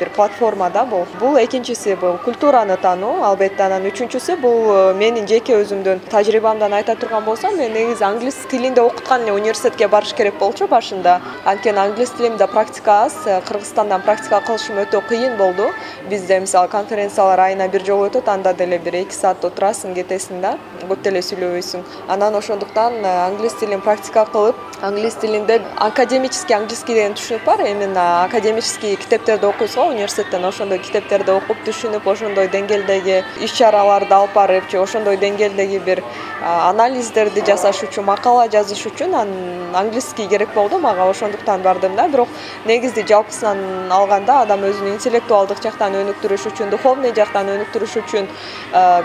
бир 0.00 0.10
платформа 0.16 0.70
да 0.70 0.84
бул. 0.84 1.06
Бул 1.20 1.36
экинчиси 1.38 1.94
бул 1.94 2.18
культураны 2.24 2.76
таануу 2.76 3.22
албетте 3.24 3.62
анан 3.62 3.86
үчүнчүсү 3.88 4.36
бул 4.40 4.70
э, 4.72 4.94
менин 4.94 5.26
жеке 5.26 5.56
өзүмдүн 5.62 6.00
тажрыйбамдан 6.10 6.72
айта 6.72 6.96
турган 6.96 7.24
болсом 7.24 7.56
мен 7.58 7.72
негизи 7.72 8.04
англис 8.04 8.36
тилинде 8.50 8.80
окуткан 8.80 9.22
эле 9.22 9.32
университетке 9.32 9.88
барыш 9.88 10.14
керек 10.14 10.38
болчу 10.38 10.68
башында. 10.68 11.20
Анткени 11.44 11.78
англис 11.78 12.10
тилимде 12.10 12.46
практика 12.46 13.04
аз 13.04 13.16
э, 13.26 13.40
кыргызстандан 13.48 14.02
практика 14.02 14.40
кылышым 14.46 14.78
өтө 14.84 15.02
кыйын 15.08 15.36
болду. 15.36 15.70
Бизде 16.10 16.40
мисалы 16.40 16.68
конференциялар 16.68 17.40
айына 17.48 17.68
бир 17.68 17.84
жолу 17.84 18.08
өтөт 18.08 18.28
анда 18.28 18.54
деле 18.54 18.78
бир 18.88 19.02
эки 19.02 19.12
саат 19.12 19.44
отурасың 19.44 19.92
кетесиң 19.98 20.40
да 20.40 20.54
көп 20.88 21.02
деле 21.04 21.20
сүйлөбөйсүң. 21.24 21.84
Анан 22.08 22.38
ошондуктан 22.38 22.96
э, 23.02 23.10
англис 23.26 23.58
тилин 23.60 23.82
практика 23.84 24.24
кылып 24.32 24.56
англис 24.82 25.18
тилинде 25.20 25.60
академический 25.76 26.56
английский 26.56 26.94
деген 26.94 27.16
түшүнүк 27.18 27.44
бар 27.44 27.64
именно 27.66 28.06
академический 28.24 28.96
китептерди 28.96 29.46
окуйбуз 29.46 29.76
го 29.76 29.88
университеттен 29.92 30.44
ошондой 30.44 30.78
китептерди 30.78 31.34
окуп 31.34 31.60
түшүнүп 31.66 32.08
ошондой 32.14 32.48
деңгээлдеги 32.54 33.20
иш 33.44 33.56
чараларды 33.58 34.14
алып 34.14 34.34
барып 34.38 34.70
же 34.70 34.80
ошондой 34.80 35.20
деңгээлдеги 35.20 35.82
бир 35.84 36.02
анализдерди 36.40 37.44
жасаш 37.44 37.82
үчүн 37.88 38.08
макала 38.08 38.48
жазыш 38.48 38.86
үчүн 38.92 39.14
анан 39.14 39.58
английский 39.74 40.26
керек 40.28 40.54
болду 40.54 40.78
мага. 40.78 41.08
Ошондуктан 41.10 41.62
бардым 41.62 41.96
да. 41.96 42.08
Бирок 42.08 42.28
негизи 42.66 43.04
жалпысынан 43.06 43.90
алганда 43.92 44.42
адам 44.42 44.64
өзүн 44.68 44.94
интеллектуалдык 44.94 45.62
жактан 45.62 45.96
өнүктүрүш 45.98 46.48
үчүн 46.52 46.70
духовный 46.70 47.12
жактан 47.16 47.50
өнүктүрүш 47.54 47.96
үчүн 48.02 48.28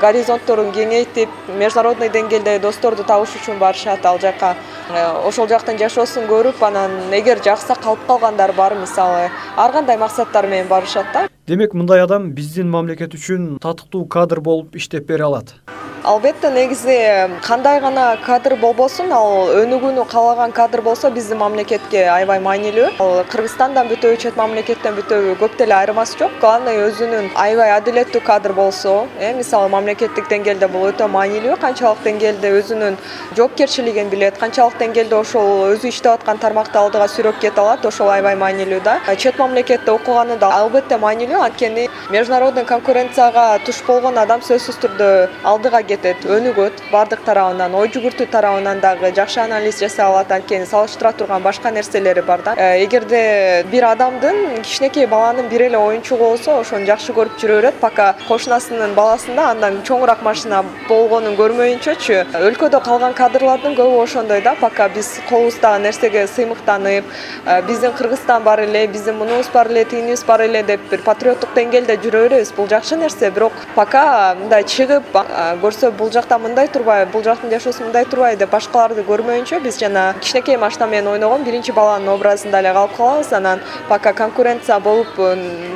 горизонтторун 0.01 0.71
кеңейтип 0.75 1.29
международный 1.47 2.09
деңгээлде 2.13 2.59
досторду 2.59 3.03
табыш 3.03 3.35
үчүн 3.39 3.59
барышат. 3.59 4.05
Ал 4.05 4.19
жака 4.19 4.55
э, 4.89 5.05
ошол 5.27 5.47
жактын 5.47 5.77
жашоосун 5.77 6.27
көрүп 6.29 6.63
анан 6.67 7.13
эгер 7.13 7.43
жакса 7.43 7.75
калып 7.75 8.05
калгандар 8.07 8.53
бар 8.53 8.75
мисалы 8.75 9.29
ар 9.57 9.71
кандай 9.71 9.97
максаттар 9.97 10.47
менен 10.47 10.67
барышат 10.67 11.05
да 11.13 11.27
демек 11.47 11.73
мындай 11.73 11.99
адам 11.99 12.29
биздин 12.37 12.69
мамлекет 12.71 13.17
үчүн 13.17 13.57
татыктуу 13.63 14.05
кадр 14.07 14.39
болуп 14.39 14.77
иштеп 14.79 15.09
бере 15.11 15.27
алат. 15.27 15.57
Албетте 16.03 16.49
негизи 16.51 16.95
кандай 17.43 17.79
гана 17.79 18.17
кадр 18.25 18.57
болбосун 18.59 19.11
ал 19.15 19.47
өнүгүүнү 19.55 20.03
каалаган 20.11 20.51
кадр 20.51 20.81
болсо 20.83 21.09
биздин 21.09 21.37
мамлекетке 21.39 22.01
аябай 22.11 22.41
маанилүү. 22.43 22.89
Ал 22.99 23.21
кыргызстандан 23.31 23.87
бүтөбү 23.87 24.17
чет 24.19 24.35
мамлекеттен 24.35 24.97
бүтөбү 24.97 25.37
көп 25.39 25.55
деле 25.57 25.77
айырмасы 25.77 26.17
жок. 26.19 26.35
Главный 26.41 26.81
өзүнүн 26.89 27.29
аябай 27.39 27.71
адилеттүү 27.77 28.21
кадр 28.27 28.51
болсо 28.51 29.07
э 29.17 29.31
мисалы 29.37 29.69
мамлекеттик 29.71 30.27
деңгээлде 30.27 30.67
бул 30.73 30.89
өтө 30.89 31.07
маанилүү. 31.07 31.55
Канчалык 31.61 32.03
деңгээлде 32.03 32.51
өзүнүн 32.59 32.99
жоопкерчилигин 33.37 34.09
билет 34.11 34.37
канчалык 34.37 34.75
деңгээлде 34.83 35.15
ошол 35.15 35.71
өзү 35.71 35.87
иштеп 35.87 36.11
аткан 36.17 36.37
тармакты 36.37 36.83
алдыга 36.83 37.07
сүйрөп 37.07 37.39
кете 37.39 37.63
алат 37.63 37.85
ошол 37.85 38.11
аябай 38.11 38.35
маанилүү 38.35 38.83
да. 38.83 38.99
Чет 39.15 39.39
мамлекетте 39.39 39.91
окуганы 39.91 40.35
да 40.35 40.51
албетте 40.59 40.97
маанилүү 40.97 41.32
анткени 41.41 41.89
международный 42.09 42.65
конкуренцияга 42.65 43.59
туш 43.65 43.81
болгон 43.87 44.17
адам 44.17 44.41
сөзсүз 44.41 44.77
түрдө 44.83 45.07
алдыга 45.43 45.81
кетет 45.83 46.25
өнүгөт. 46.25 46.83
Баардык 46.91 47.23
тарабынан 47.25 47.73
ой 47.75 47.89
жүгүртүү 47.93 48.27
тарабынан 48.31 48.81
дагы 48.83 49.11
жакшы 49.15 49.39
анализ 49.43 49.79
жасай 49.79 50.05
алат. 50.05 50.31
Анткени 50.31 50.65
салыштыра 50.65 51.13
турган 51.13 51.43
башка 51.43 51.71
нерселери 51.71 52.21
бар 52.21 52.41
да. 52.45 52.55
Э, 52.57 52.83
эгерде 52.83 53.65
бир 53.71 53.85
адамдын 53.91 54.61
кичинекей 54.61 55.05
баланын 55.07 55.49
бир 55.49 55.61
эле 55.67 55.77
оюнчугу 55.77 56.23
болсо 56.23 56.59
ошону 56.59 56.85
жакшы 56.85 57.13
көрүп 57.13 57.39
жүрө 57.39 57.59
берет. 57.61 57.79
Пока 57.81 58.15
кошунасынын 58.27 58.93
баласында 58.95 59.49
андан 59.51 59.81
чоңураак 59.87 60.23
машина 60.23 60.63
болгонун 60.89 61.37
көрмөйүнчөчү 61.39 62.19
өлкөдө 62.49 62.83
калган 62.83 63.13
кадрлардын 63.13 63.77
көбү 63.79 64.03
ошондой 64.03 64.41
да. 64.41 64.55
Пока 64.59 64.89
биз 64.89 65.19
колубуздагы 65.29 65.83
нерсеге 65.83 66.27
сыймыктанып 66.27 67.05
э, 67.45 67.61
биздин 67.67 67.93
кыргызстан 67.93 68.43
бар 68.43 68.59
эле 68.67 68.87
биздин 68.87 69.17
мунубуз 69.17 69.49
бар 69.53 69.71
эле 69.71 69.85
тигинибиз 69.85 70.23
бар 70.23 70.41
эле 70.41 70.63
деп 70.63 70.81
бир 70.91 71.01
патриоттук 71.23 71.53
деңгээлде 71.55 71.95
жүрө 72.03 72.21
беребиз. 72.27 72.51
Бул 72.57 72.67
жакшы 72.67 72.97
нерсе 72.99 73.29
бирок 73.31 73.53
пока 73.75 74.35
мындай 74.35 74.65
чыгып 74.67 75.05
көрсө 75.63 75.91
бул 75.95 76.11
жакта 76.11 76.37
мындай 76.37 76.67
турбайбы 76.67 77.11
бул 77.13 77.23
жактын 77.23 77.51
жашоосу 77.53 77.85
мындай 77.85 78.03
турбайбы 78.05 78.41
деп 78.41 78.51
башкаларды 78.51 79.05
көрмөйүнчө 79.07 79.61
биз 79.63 79.79
жана 79.79 80.13
кичинекей 80.19 80.57
машина 80.57 80.87
менен 80.87 81.07
ойногон 81.13 81.45
биринчи 81.47 81.71
баланын 81.71 82.11
образында 82.11 82.59
эле 82.59 82.73
калып 82.73 82.97
калабыз. 82.97 83.31
Анан 83.33 83.61
пока 83.87 84.13
конкуренция 84.13 84.79
болуп 84.79 85.07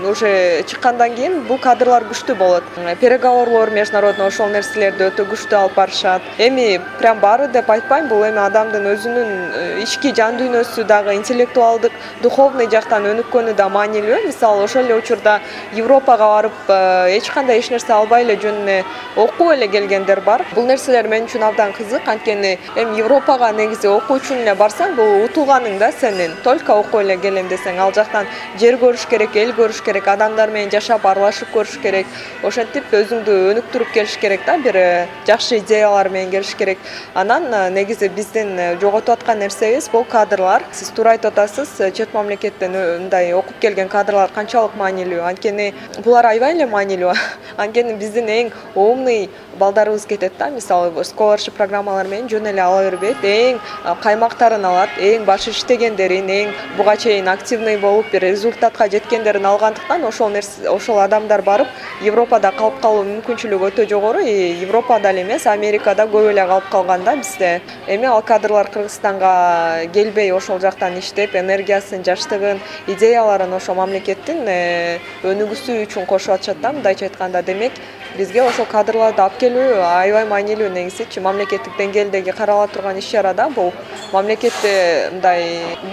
уже 0.10 0.63
чыккандан 0.68 1.16
кийин 1.16 1.42
бул 1.48 1.60
кадрлар 1.63 2.04
күчтүү 2.12 2.36
болот. 2.36 2.63
Переговорлор 3.00 3.72
международный 3.72 4.27
ошол 4.27 4.51
нерселерди 4.51 5.08
өтө 5.08 5.30
күчтүү 5.32 5.60
алып 5.62 5.75
барышат. 5.80 6.22
Эми 6.38 6.82
прям 7.00 7.20
баары 7.20 7.48
деп 7.48 7.70
айтпайм 7.70 8.10
бул 8.12 8.25
эми 8.27 8.44
адамдын 8.44 8.92
өзүнүн 8.94 9.32
э, 9.56 9.84
ички 9.84 10.13
жан 10.16 10.38
дүйнөсү 10.42 10.84
дагы 10.84 11.16
интеллектуалдык 11.16 11.92
духовный 12.22 12.68
жактан 12.68 13.08
өнүккөнү 13.13 13.56
да 13.56 13.70
маанилүү. 13.70 14.25
Мисалы 14.27 14.63
ошол 14.63 14.86
эле 14.86 14.96
учурда 14.96 15.37
европага 15.74 16.27
барып 16.27 16.70
э, 16.70 17.17
эч 17.17 17.29
кандай 17.29 17.60
эч 17.60 17.70
нерсе 17.72 17.94
албай 17.94 18.24
эле 18.24 18.36
жөнүнө 18.41 18.77
окуп 19.17 19.51
эле 19.53 19.67
келгендер 19.67 20.22
бар. 20.22 20.44
Бул 20.56 20.65
нерселер 20.65 21.08
мен 21.08 21.27
үчүн 21.27 21.44
абдан 21.48 21.74
кызык. 21.74 22.08
Анткени 22.08 22.58
эми 22.75 23.00
европага 23.00 23.51
негизи 23.51 23.88
окуу 23.88 24.17
үчүн 24.20 24.44
эле 24.44 24.56
барсаң 24.56 24.96
бул 24.96 25.25
утулганың 25.25 25.77
да 25.79 25.91
сенин. 25.91 26.36
Только 26.44 26.75
окуп 26.75 27.01
эле 27.01 27.17
келем 27.17 27.50
десең 27.50 27.79
ал 27.84 27.94
жактан 27.94 28.27
жер 28.60 28.77
көрүш 28.82 29.08
керек 29.10 29.36
эл 29.36 29.53
көрүш 29.58 29.84
керек 29.86 30.08
адамдар 30.08 30.51
менен 30.53 30.72
жашап 30.72 31.06
аралашып 31.06 31.53
көрүш 31.56 31.77
керек. 31.84 32.08
Ошентип 32.44 32.94
өзүңдү 32.94 33.38
өнүктүрүп 33.53 33.94
келиш 33.94 34.17
керек 34.22 34.46
да 34.46 34.58
бир 34.58 34.75
э, 34.75 35.08
жакшы 35.27 35.60
идеялар 35.60 36.10
менен 36.10 36.32
келиш 36.32 36.56
керек. 36.56 36.77
Анан 37.13 37.51
э, 37.53 37.70
негизи 37.70 38.10
биздин 38.10 38.56
жоготуп 38.82 39.17
аткан 39.17 39.39
нерсебиз 39.39 39.89
бул 39.94 40.06
кадрлар. 40.06 40.63
Сиз 40.72 40.91
туура 40.96 41.15
айтып 41.15 41.34
атасыз 41.34 41.75
чет 41.94 42.13
мамлекеттен 42.13 42.72
мындай 42.72 43.34
окуп 43.34 43.60
келген 43.62 43.89
кадрлар 43.89 44.32
канчалык 44.34 44.75
маанилүү 44.79 45.22
анткени 45.29 45.74
булар 46.05 46.31
аябай 46.31 46.55
эле 46.55 46.65
маанилүү. 46.72 47.13
Анткени 47.63 47.98
биздин 48.00 48.29
эң 48.29 48.51
умный 48.75 49.29
балдарыбыз 49.60 50.05
кетет 50.05 50.34
да 50.38 50.50
мисалы 50.50 51.03
сколаршип 51.03 51.55
программалар 51.57 52.07
менен 52.07 52.29
жөн 52.29 52.51
эле 52.51 52.62
ала 52.62 52.84
бербейт 52.86 53.24
эң 53.25 53.60
каймактарын 54.03 54.65
алат 54.65 54.98
эң 55.01 55.25
башы 55.25 55.51
иштегендерин 55.51 56.29
эң 56.29 56.51
буга 56.77 56.96
чейин 56.98 57.27
активный 57.27 57.77
болуп 57.77 58.12
бир 58.12 58.22
результатка 58.22 58.88
жеткендерин 58.89 59.46
алгандыктан 59.46 60.05
ошол 60.05 60.29
нерсе 60.29 60.69
ошол 60.69 61.01
адамдар 61.01 61.41
барып 61.41 61.67
европада 62.05 62.51
калып 62.57 62.79
калуу 62.81 63.03
мүмкүнчүлүгү 63.07 63.72
өтө 63.72 63.88
жогору. 63.89 64.22
И 64.22 64.53
европада 64.62 65.10
эле 65.10 65.24
эмес 65.24 65.48
америкада 65.48 66.05
көп 66.12 66.29
эле 66.31 66.46
калып 66.46 66.69
калган 66.72 67.03
да 67.03 67.15
бизде. 67.17 67.62
Эми 67.88 68.05
ал 68.05 68.22
кадрлар 68.22 68.69
кыргызстанга 68.74 69.88
келбей 69.93 70.31
ошол 70.31 70.60
жактан 70.60 71.00
иштеп 71.00 71.36
энергиясын 71.36 72.03
жаштыгын 72.05 72.62
идеяларын 72.88 73.53
ошол 73.53 73.75
мамлекеттин 73.75 74.46
э, 74.48 75.00
өнүгүүсү 75.25 75.81
үчүн 75.88 76.05
кошуп 76.05 76.36
атышат 76.36 76.62
да. 76.62 76.71
Мындайча 76.75 77.07
айтканда 77.07 77.41
демек 77.41 77.74
бизге 78.17 78.41
ошол 78.41 78.65
кадрларды 78.69 79.21
алып 79.21 79.38
келүү 79.41 79.81
аябай 79.86 80.25
маанилүү 80.29 80.69
негизичи 80.74 81.21
мамлекеттик 81.24 81.77
деңгээлдеги 81.77 82.33
карала 82.38 82.67
турган 82.67 82.97
иш 82.97 83.09
чара 83.13 83.33
да 83.38 83.47
бул 83.53 83.71
мамлекетте 84.13 84.74
мындай 85.13 85.43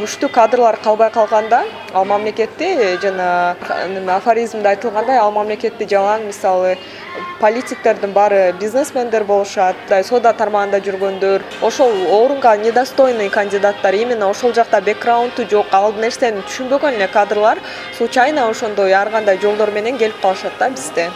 күчтүү 0.01 0.31
кадрлар 0.35 0.79
калбай 0.85 1.11
калганда 1.15 1.65
ал 1.93 2.05
мамлекетти 2.05 2.71
жана 3.03 3.57
афоризмде 4.17 4.69
айтылгандай 4.73 5.19
ал 5.19 5.33
мамлекетти 5.33 5.89
жалаң 5.91 6.25
мисалы 6.31 6.77
политиктердин 7.41 8.13
баары 8.17 8.55
бизнесмендер 8.61 9.25
болушат 9.25 9.77
мындай 9.83 10.05
соода 10.09 10.33
тармагында 10.39 10.81
жүргөндөр 10.87 11.45
ошол 11.69 11.93
орунга 12.21 12.57
недостойный 12.63 13.29
кандидаттар 13.29 13.95
именно 14.01 14.31
ошол 14.31 14.55
жакта 14.55 14.81
бекграунду 14.81 15.47
жок 15.51 15.67
ал 15.73 15.93
нерсени 16.07 16.47
түшүнбөгөн 16.49 16.99
эле 17.03 17.11
кадрлар 17.19 17.63
случайно 17.99 18.49
ошондой 18.49 18.99
ар 19.03 19.11
кандай 19.19 19.39
жолдор 19.47 19.71
менен 19.71 19.99
келип 19.99 20.21
калышат 20.23 20.59
да 20.59 20.71
бизде 20.71 21.11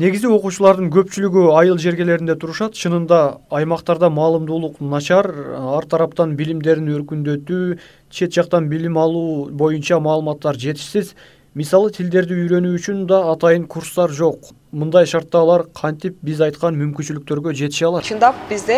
негизи 0.00 0.26
окуучулардын 0.26 0.88
көпчүлүгү 0.90 1.44
айыл 1.54 1.78
жергелеринде 1.78 2.34
турушат 2.40 2.74
чынында 2.74 3.20
аймактарда 3.54 4.10
маалымдуулук 4.10 4.80
начар. 4.82 5.28
Ар 5.54 5.86
тараптан 5.86 6.34
билимдерин 6.34 6.90
өркүндөтүү 6.96 7.78
чет 8.10 8.34
жактан 8.34 8.66
билим 8.72 8.98
алуу 8.98 9.50
боюнча 9.50 10.00
маалыматтар 10.02 10.58
жетишсиз. 10.58 11.14
Мисалы 11.54 11.92
тилдерди 11.94 12.34
үйрөнүү 12.34 12.74
үчүн 12.80 13.06
да 13.06 13.20
атайын 13.30 13.68
курстар 13.70 14.10
жок 14.10 14.50
мындай 14.74 15.06
шартта 15.06 15.38
алар 15.38 15.64
кантип 15.80 16.16
биз 16.26 16.40
айткан 16.44 16.76
мүмкүнчүлүктөргө 16.80 17.54
жетише 17.54 17.86
алат? 17.88 18.06
Чындап 18.08 18.38
бизде 18.50 18.76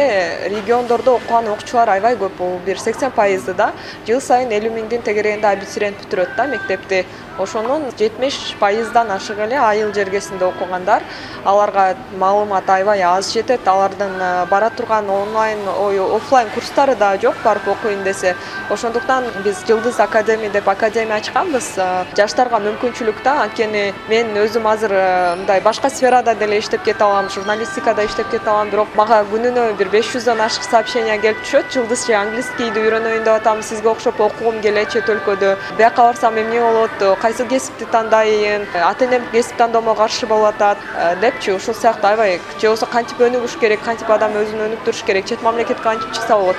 региондордо 0.53 1.17
окуган 1.17 1.49
окуучулар 1.55 1.95
аябай 1.97 2.19
көп. 2.21 2.37
Бул 2.38 2.59
бир 2.67 2.79
сексен 2.79 3.15
пайызы 3.17 3.55
да 3.57 3.73
жыл 4.09 4.21
сайын 4.21 4.53
элүү 4.53 4.75
миңдин 4.75 5.05
тегерегинде 5.07 5.49
абитуриент 5.49 6.03
бүтүрөт 6.03 6.37
да 6.37 6.47
мектепти 6.50 7.05
ошонун 7.38 7.85
жетимиш 7.99 8.55
пайыздан 8.61 9.11
ашык 9.11 9.38
эле 9.38 9.59
айыл 9.61 9.93
жергесинде 9.95 10.45
окугандар. 10.45 11.03
Аларга 11.45 11.97
маалымат 12.19 12.69
аябай 12.71 13.03
аз 13.03 13.33
жетет. 13.33 13.67
Алардын 13.69 14.12
э, 14.21 14.47
бара 14.50 14.71
турган 14.71 15.09
онлайн 15.11 15.59
ой 15.69 16.00
оффлайн 16.00 16.49
курстары 16.55 16.97
дагы 16.97 17.23
жок 17.23 17.37
барып 17.45 17.69
окуйн 17.69 18.03
десе. 18.05 18.35
Ошондуктан 18.71 19.25
биз 19.45 19.65
жылдыз 19.69 20.00
академия 20.00 20.50
деп 20.50 20.69
академия 20.69 21.17
ачканбыз. 21.17 21.73
Э, 21.76 22.05
жаштарга 22.17 22.61
мүмкүнчүлүк 22.61 23.23
да. 23.25 23.43
Анткени 23.45 23.93
мен 24.09 24.37
өзүм 24.37 24.67
азыр 24.73 24.93
э, 24.93 25.37
мындай 25.37 25.61
башка 25.61 25.86
сферада 25.90 26.35
деле 26.35 26.59
иштеп 26.59 26.83
кете 26.85 27.05
алам 27.05 27.28
журналистикада 27.31 28.05
иштеп 28.05 28.31
кете 28.31 28.50
алам 28.50 28.71
бирок 28.71 28.88
мага 28.97 29.23
күнүнө 29.31 29.76
бир 29.78 29.88
беш 29.93 30.11
жүздөн 30.14 30.40
ашык 30.45 30.64
сообщение 30.64 31.19
келип 31.19 31.43
түшөт. 31.45 31.69
Жылдызчы 31.75 32.14
английскийди 32.19 32.81
үйрөнөйүн 32.81 33.25
деп 33.26 33.35
атам 33.40 33.62
сизге 33.62 33.88
окшоп 33.93 34.21
окугум 34.21 34.61
келет 34.64 34.93
чет 34.93 35.09
өлкөдө. 35.09 35.57
Бияка 35.78 36.09
барсам 36.09 36.38
эмне 36.38 36.61
болот? 36.61 36.97
Кайсы 37.23 37.47
кесипти 37.47 37.85
тандайын? 37.93 38.66
Ата 38.75 39.05
энем 39.05 39.23
кесип 39.33 39.57
тандоого 39.57 39.95
каршы 39.95 40.26
болуп 40.26 40.55
атат? 40.55 40.78
Депчи 41.21 41.52
ушул 41.52 41.75
сыяктуу 41.75 42.11
аябай. 42.11 42.40
Же 42.61 42.69
болбосо 42.69 42.87
кантип 42.87 43.21
өнүгүш 43.21 43.59
керек 43.61 43.85
кантип 43.85 44.11
адам 44.11 44.37
өзүн 44.43 44.66
өнүктүрүш 44.71 45.05
керек? 45.07 45.26
Чет 45.26 45.43
мамлекетке 45.43 45.83
кантип 45.83 46.12
чыкса 46.12 46.37
болот 46.37 46.57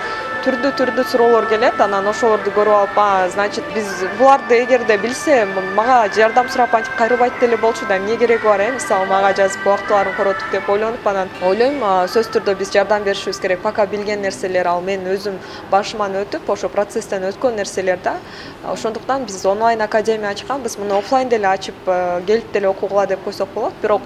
түрдүү 0.47 0.69
түрдүү 0.79 1.03
суроолор 1.11 1.45
келет 1.51 1.81
анан 1.83 2.05
ошолорду 2.07 2.53
көрүп 2.55 2.71
алып 2.71 2.99
а 3.03 3.27
значит 3.33 3.65
биз 3.75 3.87
буларды 4.15 4.61
эгерде 4.63 4.95
билсе 4.97 5.41
мага 5.75 5.97
жардам 6.15 6.47
сурап 6.47 6.75
антип 6.77 6.93
кайрылбайт 6.95 7.33
деле 7.41 7.57
болчу 7.57 7.85
да 7.89 7.97
эмне 7.97 8.15
кереги 8.15 8.45
бар 8.45 8.61
э? 8.63 8.69
Мисалы 8.71 9.09
мага 9.09 9.33
жазып 9.35 9.65
убактыларын 9.67 10.15
коротуп 10.15 10.53
деп 10.53 10.69
ойлонуп 10.69 11.07
анан 11.11 11.27
ойлойм 11.43 11.83
сөзсүз 12.13 12.29
түрдө 12.37 12.55
биз 12.61 12.71
жардам 12.71 13.03
беришибиз 13.03 13.41
керек. 13.43 13.59
Пока 13.61 13.85
билген 13.85 14.21
нерселер 14.21 14.69
ал 14.71 14.79
менин 14.81 15.11
өзүм 15.17 15.35
башыман 15.69 16.15
өтүп 16.21 16.47
ошо 16.55 16.69
процесстен 16.69 17.27
өткөн 17.27 17.59
нерселер 17.59 17.99
да. 18.03 18.15
Ошондуктан 18.63 19.25
биз 19.25 19.43
онлайн 19.45 19.81
академия 19.81 20.29
ачканбыз 20.29 20.77
муну 20.77 20.99
оффлайн 20.99 21.27
деле 21.27 21.47
ачып 21.47 21.75
э, 21.87 22.21
келип 22.25 22.53
деле 22.53 22.69
окугула 22.69 23.05
деп 23.05 23.21
койсок 23.25 23.49
болот. 23.53 23.73
Бирок 23.81 24.01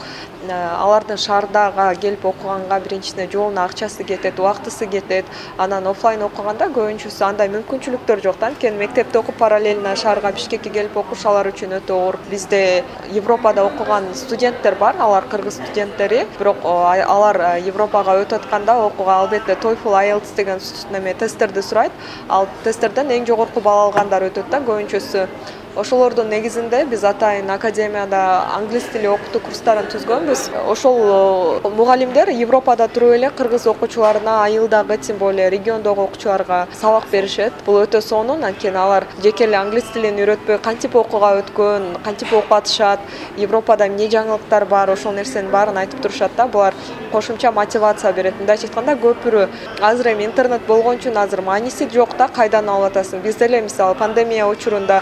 э, 0.47 0.51
алардын 0.51 1.17
шаардага 1.17 1.93
келип 2.01 2.25
окуганга 2.25 2.79
биринчиден 2.79 3.29
жолуна 3.31 3.65
акчасы 3.65 4.03
кетет 4.03 4.39
убактысы 4.39 4.87
кетет 4.87 5.25
анан 5.57 5.85
оффлайн 5.87 6.30
окуганда 6.31 6.67
көбүнчөсү 6.71 7.25
андай 7.27 7.49
мүмкүнчүлүктөр 7.51 8.21
жок 8.23 8.37
да 8.39 8.47
анткени 8.47 8.79
мектепте 8.79 9.19
окуп 9.19 9.35
параллельно 9.39 9.95
шаарга 9.99 10.31
бишкекке 10.31 10.71
келип 10.71 10.95
окуш 10.97 11.25
алар 11.27 11.49
үчүн 11.51 11.75
өтө 11.81 11.97
оор. 11.97 12.17
Бизде 12.31 12.83
европада 13.11 13.65
окуган 13.67 14.07
студенттер 14.15 14.77
бар 14.79 14.95
алар 14.99 15.27
кыргыз 15.31 15.59
студенттери. 15.59 16.23
Бирок 16.39 16.63
алар 16.63 17.41
европага 17.59 18.15
өтүп 18.23 18.39
атканда 18.39 18.77
окууга 18.87 19.17
албетте 19.25 19.57
toyfl 19.59 19.97
ielts 20.03 20.31
деген 20.37 20.63
неме 20.91 21.13
тесттерди 21.13 21.61
сурайт. 21.61 21.91
Ал 22.29 22.47
тесттерден 22.63 23.11
эң 23.11 23.27
жогорку 23.27 23.59
балл 23.59 23.89
алгандар 23.89 24.29
өтөт 24.31 24.47
да 24.49 24.63
көбүнчөсү 24.63 25.27
ошолордун 25.75 26.29
негизинде 26.29 26.83
биз 26.85 27.03
атайын 27.03 27.49
академияда 27.49 28.21
англис 28.57 28.83
тили 28.91 29.07
окутуу 29.07 29.41
курстарын 29.41 29.87
түзгөнбүз. 29.91 30.41
Ошол 30.67 30.97
э, 31.63 31.69
мугалимдер 31.69 32.29
европада 32.29 32.87
туруп 32.87 33.15
эле 33.15 33.29
кыргыз 33.29 33.67
окуучуларына 33.67 34.43
айылдагы 34.43 34.97
тем 34.97 35.17
более 35.17 35.49
региондогу 35.49 36.03
окуучуларга 36.03 36.67
сабак 36.81 37.05
беришет. 37.11 37.53
Бул 37.65 37.79
өтө 37.83 38.01
сонун 38.01 38.43
анткени 38.43 38.77
алар 38.77 39.07
жеке 39.23 39.45
эле 39.45 39.57
англис 39.57 39.87
тилин 39.93 40.19
үйрөтпөй 40.19 40.59
кантип 40.61 40.95
окууга 40.95 41.37
өткөн 41.39 42.03
кантип 42.03 42.33
окуп 42.33 42.51
атышат 42.59 42.99
европада 43.37 43.87
эмне 43.87 44.09
жаңылыктар 44.11 44.67
бар 44.67 44.91
ошол 44.91 45.15
нерсенин 45.15 45.51
баарын 45.51 45.77
айтып 45.77 46.01
турушат 46.01 46.35
да 46.35 46.47
булар 46.47 46.73
кошумча 47.11 47.51
мотивация 47.51 48.11
берет. 48.13 48.35
Мындайча 48.39 48.67
айтканда 48.67 48.97
көп 48.99 49.23
бирөө 49.23 49.47
азыр 49.81 50.11
эми 50.13 50.25
интернет 50.25 50.67
болгон 50.67 50.99
үчүн 50.99 51.17
азыр 51.17 51.41
мааниси 51.41 51.87
жок 51.93 52.17
да 52.17 52.27
кайдан 52.27 52.69
алып 52.69 52.91
атасың? 52.91 53.21
Биз 53.21 53.35
деле 53.35 53.61
мисалы 53.61 53.95
пандемия 53.95 54.47
учурунда 54.47 55.01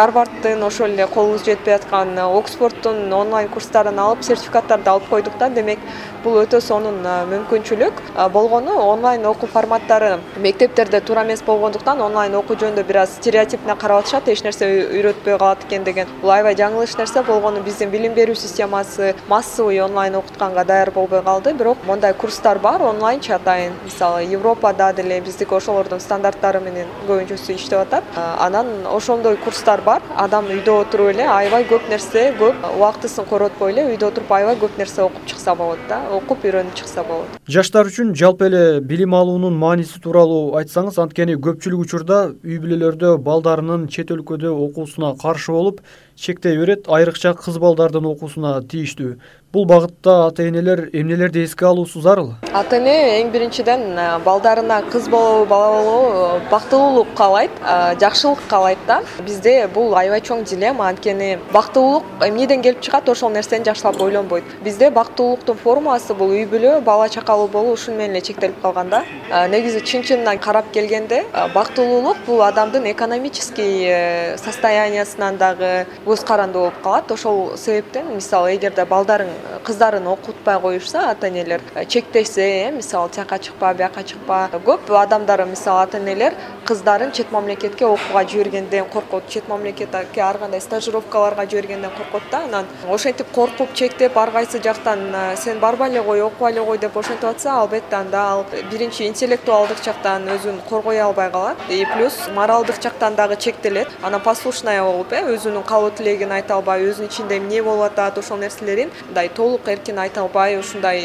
гарварддын 0.00 0.62
ошол 0.64 0.94
эле 0.94 1.06
колубуз 1.06 1.44
жетпей 1.44 1.74
аткан 1.74 2.16
оксфорддун 2.18 3.12
онлайн 3.12 3.48
курстарын 3.52 3.98
алып 4.00 4.22
сертификаттарды 4.24 4.88
алып 4.88 5.08
койдук 5.10 5.36
да 5.38 5.50
демек 5.52 5.78
бул 6.24 6.38
өтө 6.40 6.60
сонун 6.60 7.02
мүмкүнчүлүк. 7.04 8.00
Болгону 8.32 8.76
онлайн 8.92 9.26
окуу 9.26 9.48
форматтары 9.48 10.18
мектептерде 10.36 11.00
туура 11.00 11.24
эмес 11.24 11.42
болгондуктан 11.44 12.00
онлайн 12.00 12.34
окуу 12.36 12.56
жөнүндө 12.56 12.84
бир 12.88 13.00
аз 13.02 13.14
стереотипно 13.18 13.76
карап 13.76 14.04
атышат 14.04 14.28
эч 14.28 14.42
нерсе 14.44 14.68
үйрөтпөй 14.68 15.38
калат 15.38 15.64
экен 15.66 15.84
деген 15.84 16.08
бул 16.22 16.32
аябай 16.32 16.56
жаңылыш 16.56 16.96
нерсе 16.98 17.22
болгону 17.22 17.60
биздин 17.64 17.90
билим 17.92 18.16
берүү 18.16 18.36
системасы 18.36 19.14
массовый 19.28 19.80
онлайн 19.84 20.16
окутканга 20.16 20.64
даяр 20.64 20.90
болбой 20.90 21.22
калды. 21.22 21.52
Бирок 21.54 21.84
моундай 21.86 22.14
курстар 22.14 22.58
бар 22.58 22.82
онлайнчы 22.82 23.32
атайын 23.32 23.76
мисалы 23.84 24.24
европада 24.24 24.92
деле 24.96 25.20
биздики 25.20 25.54
ошолордун 25.54 26.00
стандарттары 26.00 26.60
менен 26.60 26.88
көбүнчөсү 27.08 27.56
иштеп 27.56 27.80
атат. 27.86 28.04
Анан 28.38 28.86
ошондой 28.86 29.36
курстар 29.36 29.80
бар. 29.90 30.02
Адам 30.24 30.48
үйдө 30.54 30.76
отуруп 30.84 31.12
эле 31.12 31.26
аябай 31.26 31.66
көп 31.70 31.88
нерсе 31.90 32.28
көп 32.40 32.64
убактысын 32.70 33.28
коротпой 33.30 33.74
эле 33.74 33.86
үйдө 33.92 34.10
отуруп 34.10 34.32
аябай 34.38 34.58
көп 34.62 34.78
нерсе 34.78 35.02
окуп 35.06 35.26
чыкса 35.30 35.54
болот 35.58 35.82
да 35.88 36.00
окуп 36.16 36.44
үйрөнүп 36.46 36.76
чыкса 36.78 37.04
болот. 37.08 37.40
Жаштар 37.50 37.90
үчүн 37.90 38.14
жалпы 38.18 38.46
эле 38.50 38.62
билим 38.80 39.16
алуунун 39.18 39.58
мааниси 39.58 40.00
тууралуу 40.04 40.54
айтсаңыз 40.60 41.00
анткени 41.02 41.38
көпчүлүк 41.46 41.86
учурда 41.86 42.20
үй 42.44 42.60
бүлөлөрдө 42.62 43.16
балдарынын 43.26 43.88
чет 43.90 44.12
өлкөдө 44.14 44.52
окуусуна 44.68 45.16
каршы 45.20 45.52
болуп 45.56 45.82
чектей 46.20 46.56
берет 46.56 46.88
айрыкча 46.88 47.34
кыз 47.34 47.58
балдардын 47.58 48.06
окуусуна 48.06 48.60
тийиштүү. 48.62 49.16
Бул 49.50 49.64
багытта 49.66 50.28
ата 50.28 50.44
энелер 50.46 50.90
эмнелерди 50.92 51.42
эске 51.42 51.66
алуусу 51.66 52.00
зарыл 52.00 52.34
ата 52.54 52.76
эне 52.76 52.92
эң 53.16 53.32
биринчиден 53.32 53.80
балдарына 54.22 54.76
кыз 54.92 55.08
болобу 55.10 55.48
бала 55.50 55.80
болобу 55.82 56.44
бактылуулук 56.52 57.08
каалайт 57.18 57.50
жакшылык 57.98 58.38
каалайт 58.48 58.78
да. 58.86 59.00
Бизде 59.26 59.66
бул 59.74 59.96
аябай 59.98 60.20
чоң 60.20 60.44
дилемма 60.46 60.86
анткени 60.92 61.32
бактылуулук 61.50 62.04
эмнеден 62.22 62.62
келип 62.62 62.80
чыгат 62.80 63.08
ошол 63.08 63.30
нерсени 63.34 63.64
жакшылап 63.64 64.00
ойлонбойт. 64.00 64.44
Бизде 64.62 64.90
бактылуулуктун 64.90 65.58
формуласы 65.58 66.14
бул 66.14 66.30
үй 66.30 66.46
бүлө 66.46 66.80
бала 66.86 67.08
чакалуу 67.08 67.48
болуу 67.48 67.74
ушуну 67.74 67.96
менен 67.96 68.14
эле 68.14 68.20
чектелип 68.20 68.62
калган 68.62 68.90
да. 68.90 69.02
Негизи 69.48 69.82
чын 69.82 70.06
чынынан 70.06 70.38
карап 70.38 70.70
келгенде 70.70 71.24
бактылуулук 71.54 72.22
бул 72.26 72.42
адамдын 72.42 72.86
экономический 72.92 73.84
э, 73.88 74.36
состояниясынан 74.38 75.38
дагы 75.38 75.86
көз 76.10 76.24
карандуу 76.26 76.62
болуп 76.66 76.82
калат. 76.82 77.10
Ошол 77.14 77.56
себептен 77.56 78.08
мисалы 78.16 78.56
эгерде 78.56 78.84
балдарын 78.84 79.30
кыздарын 79.64 80.06
окутпай 80.10 80.58
коюшса 80.60 81.10
ата 81.10 81.28
энелер 81.28 81.60
чектесе 81.86 82.46
э 82.66 82.70
мисалы 82.72 83.08
тияка 83.10 83.38
чыкпа 83.38 83.72
бияка 83.74 84.02
чыкпа 84.02 84.48
көп 84.66 84.90
адамдар 85.02 85.44
мисалы 85.46 85.82
ата 85.82 85.98
энелер 85.98 86.34
кыздарын 86.70 87.10
чет 87.10 87.32
мамлекетке 87.32 87.84
окууга 87.84 88.22
жибергенден 88.30 88.84
коркот 88.94 89.24
чет 89.28 89.48
мамлекетке 89.48 90.20
ар 90.20 90.38
кандай 90.38 90.60
стажировкаларга 90.60 91.44
жибергенден 91.50 91.90
коркот 91.98 92.22
да 92.30 92.44
анан 92.44 92.66
ошентип 92.88 93.26
коркуп 93.34 93.74
чектеп 93.74 94.16
ар 94.16 94.30
кайсы 94.30 94.62
жактан 94.62 95.00
э, 95.12 95.36
сен 95.36 95.58
барбай 95.58 95.90
эле 95.90 96.02
кой 96.02 96.22
окубай 96.22 96.52
эле 96.52 96.64
кой 96.64 96.78
деп 96.78 96.96
ошентип 96.96 97.24
атса 97.24 97.60
албетте 97.60 97.96
анда 97.96 98.20
ал 98.34 98.46
биринчи 98.70 99.02
интеллектуалдык 99.08 99.82
жактан 99.84 100.28
өзүн 100.36 100.60
коргой 100.68 101.00
албай 101.00 101.30
калат. 101.30 101.56
И 101.68 101.84
плюс 101.96 102.14
моралдык 102.36 102.80
жактан 102.80 103.16
дагы 103.16 103.36
чектелет. 103.36 103.88
Анан 104.02 104.20
послушная 104.20 104.84
болуп 104.84 105.12
э 105.12 105.22
өзүнүн 105.34 105.64
каалоо 105.64 105.90
тилегин 105.90 106.30
айта 106.30 106.54
албай 106.54 106.86
өзүнүн 106.86 107.10
ичинде 107.10 107.38
эмне 107.38 107.62
болуп 107.62 107.90
атат 107.90 108.18
ошол 108.18 108.38
нерселерин 108.38 108.90
мындай 109.06 109.28
толук 109.28 109.66
эркин 109.66 109.98
айта 109.98 110.20
албай 110.20 110.58
ушундай 110.60 111.02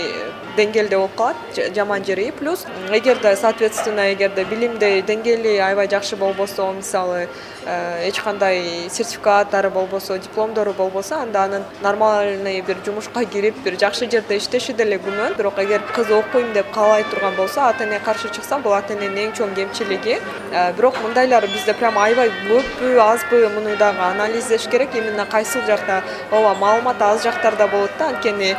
деңгээлде 0.57 0.97
болуп 0.97 1.15
калат 1.15 1.75
жаман 1.75 2.03
жери. 2.05 2.31
Плюс 2.31 2.65
эгерде 2.91 3.35
соответственно 3.35 4.12
эгерде 4.13 4.45
билимди 4.45 5.01
деңгээли 5.07 5.57
аябай 5.59 5.88
жакшы 5.88 6.15
болбосо 6.15 6.71
мисалы 6.74 7.27
э, 7.65 8.09
эч 8.09 8.19
кандай 8.19 8.89
сертификаттары 8.89 9.69
болбосо 9.69 10.17
дипломдору 10.17 10.74
болбосо 10.74 11.21
анда 11.21 11.43
анын 11.43 11.63
нормальный 11.81 12.62
бир 12.62 12.77
жумушка 12.85 13.25
кирип 13.25 13.57
бир 13.63 13.79
жакшы 13.79 14.09
жерде 14.12 14.38
иштеши 14.38 14.74
деле 14.74 14.97
күмөн 14.97 15.38
бирок 15.38 15.59
эгер 15.59 15.81
кыз 15.95 16.12
окуйм 16.12 16.53
деп 16.53 16.71
каалай 16.71 17.03
турган 17.03 17.35
болсо 17.35 17.67
ата 17.69 17.83
эне 17.83 18.00
каршы 18.00 18.29
чыкса 18.29 18.59
бул 18.59 18.74
ата 18.74 18.93
эненин 18.93 19.29
эң 19.29 19.35
чоң 19.38 19.55
кемчилиги. 19.55 20.19
Э, 20.51 20.71
бирок 20.74 21.01
мындайлар 21.03 21.47
бизде 21.47 21.74
прямо 21.74 22.05
аябай 22.05 22.31
көппү 22.47 22.95
азбы 23.00 23.50
муну 23.50 23.75
дагы 23.77 24.00
анализдеш 24.00 24.67
керек. 24.67 24.95
Именно 24.95 25.25
кайсыл 25.25 25.62
жакта 25.67 26.03
ооба 26.31 26.53
маалымат 26.59 27.01
аз 27.01 27.24
жактарда 27.24 27.67
болот 27.67 27.91
да 28.00 28.09
анткени 28.09 28.55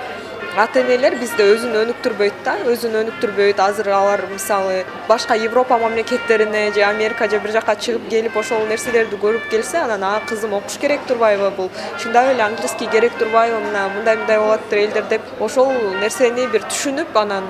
ата 0.57 0.81
энелер 0.81 1.19
бизде 1.21 1.45
өзүн 1.53 1.75
өнүктүрбөйт 1.83 2.37
да 2.45 2.55
өзүн 2.73 2.95
өнүктүрбөйт. 3.03 3.59
Азыр 3.61 3.91
алар 3.93 4.23
мисалы 4.31 4.87
башка 5.09 5.35
европа 5.37 5.77
мамлекеттерине 5.77 6.73
же 6.73 6.81
америка 6.83 7.29
же 7.29 7.39
бир 7.39 7.53
жака 7.53 7.75
чыгып 7.77 8.09
келип 8.09 8.37
ошол 8.37 8.65
нерселерди 8.71 9.19
көрүп 9.21 9.51
келсе 9.51 9.83
анан 9.83 10.03
а 10.03 10.21
кызым 10.27 10.55
окуш 10.55 10.79
керек 10.81 11.01
турбайбы 11.07 11.51
бул. 11.51 11.69
Чындап 12.03 12.31
эле 12.33 12.43
английский 12.43 12.87
керек 12.87 13.13
турбайбы 13.19 13.59
мына 13.67 13.89
мындай 13.97 14.17
мындай 14.17 14.39
болуп 14.39 14.55
атыптыр 14.55 14.79
элдер 14.79 15.05
деп 15.11 15.21
ошол 15.41 15.73
нерсени 16.01 16.47
бир 16.47 16.65
түшүнүп 16.73 17.21
анан 17.21 17.45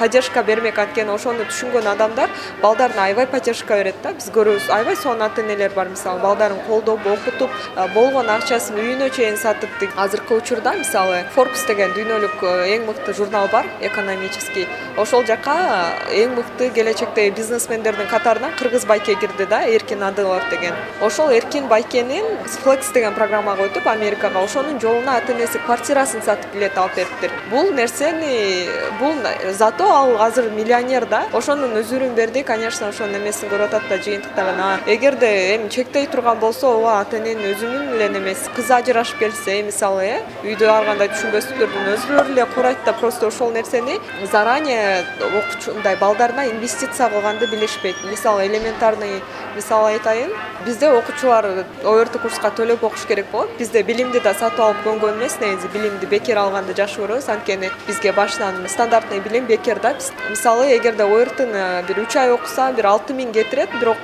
поддержка 0.00 0.42
бермек 0.42 0.78
анткени 0.78 1.14
ошону 1.14 1.46
түшүнгөн 1.52 1.86
адамдар 1.94 2.28
балдарына 2.62 3.04
аябай 3.04 3.26
поддержка 3.26 3.78
берет 3.78 4.02
да. 4.02 4.10
Биз 4.18 4.32
көрөбүз 4.34 4.66
аябай 4.74 4.96
сонун 4.96 5.22
ата 5.22 5.42
энелер 5.42 5.70
бар. 5.76 5.88
Мисалы 5.94 6.18
балдарын 6.26 6.58
колдоп 6.66 7.06
окутуп 7.06 7.50
болгон 7.94 8.28
акчасын 8.34 8.82
үйүнө 8.82 9.14
чейин 9.14 9.36
сатып 9.36 9.70
азыркы 9.96 10.34
учурда 10.34 10.74
мисалы 10.74 11.22
форбс 11.34 11.64
деген 11.70 11.94
дүйнөлүк 11.94 12.47
эң 12.74 12.86
мыкты 12.88 13.14
журнал 13.14 13.48
бар 13.52 13.66
экономический. 13.80 14.66
Ошол 14.96 15.24
жака 15.26 15.94
эң 16.10 16.34
мыкты 16.36 16.70
келечектеги 16.70 17.34
бизнесмендердин 17.36 18.08
катарына 18.08 18.50
кыргыз 18.58 18.86
байке 18.86 19.14
кирди 19.14 19.46
да 19.46 19.62
эркин 19.66 20.02
адылов 20.02 20.48
деген. 20.50 20.74
Ошол 21.00 21.30
эркин 21.30 21.68
байкенин 21.68 22.24
флекс 22.62 22.92
деген 22.92 23.14
программага 23.14 23.68
өтүп 23.68 23.86
америкага 23.90 24.42
ошонун 24.44 24.80
жолуна 24.80 25.18
ата 25.18 25.32
энеси 25.32 25.58
квартирасын 25.66 26.22
сатып 26.22 26.54
билет 26.54 26.78
алып 26.78 26.96
бериптир. 26.96 27.30
Бул 27.50 27.72
нерсени 27.72 28.66
бул 29.00 29.14
зато 29.52 29.84
ал 29.84 30.20
азыр 30.22 30.50
миллионер 30.50 31.06
да 31.06 31.24
ошонун 31.32 31.76
өзүрүн 31.82 32.14
берди 32.14 32.42
конечно 32.42 32.88
ошонун 32.88 33.20
эмесин 33.20 33.50
көрүп 33.52 33.68
атат 33.68 33.88
да 33.90 33.98
жыйынтыктаган 34.04 34.84
эгерде 34.86 35.30
эми 35.54 35.68
чектей 35.68 36.06
турган 36.06 36.38
болсо 36.38 36.68
ооба 36.68 37.00
ата 37.00 37.18
эненин 37.18 37.52
өзүнүн 37.52 37.94
эле 37.96 38.08
немеси 38.14 38.50
кызы 38.56 38.74
ажырашып 38.78 39.18
келсе 39.22 39.62
мисалы 39.62 40.04
э 40.04 40.16
үйдө 40.44 40.70
ар 40.72 40.86
кандай 40.88 41.10
түшүнбөстүктөрдүн 41.14 41.90
өзүлөрү 41.94 42.37
эле 42.38 42.46
курайт 42.54 42.78
да 42.84 42.92
просто 42.92 43.26
ошол 43.26 43.50
нерсени 43.50 44.00
заранее 44.30 45.04
окучу 45.20 45.74
мындай 45.74 45.96
балдарына 45.96 46.46
инвестиция 46.50 47.08
кылганды 47.10 47.46
билишпейт 47.46 47.96
мисалы 48.04 48.46
элементарный 48.46 49.22
мисал 49.56 49.86
айтайын 49.86 50.30
бизде 50.64 50.88
окуучулар 50.88 51.64
орт 51.84 52.18
курска 52.22 52.50
төлөп 52.50 52.84
окуш 52.84 53.06
керек 53.06 53.26
болот. 53.32 53.50
Бизде 53.58 53.82
билимди 53.82 54.20
да 54.20 54.34
сатып 54.34 54.60
алып 54.60 54.82
көнгөн 54.84 55.18
эмес 55.18 55.38
негизи 55.40 55.68
билимди 55.72 56.06
бекер 56.06 56.38
алганды 56.38 56.74
жакшы 56.76 57.00
көрөбүз. 57.02 57.30
Анткени 57.32 57.70
бизге 57.86 58.12
башынан 58.12 58.68
стандартный 58.68 59.20
билим 59.20 59.46
бекер 59.46 59.80
да. 59.80 59.96
Мисалы 60.30 60.76
эгерде 60.76 61.04
ортуну 61.04 61.82
бир 61.88 62.02
үч 62.04 62.16
ай 62.16 62.30
окуса 62.30 62.72
бир 62.72 62.86
алты 62.86 63.14
миң 63.14 63.32
кетирет 63.32 63.70
бирок 63.80 63.96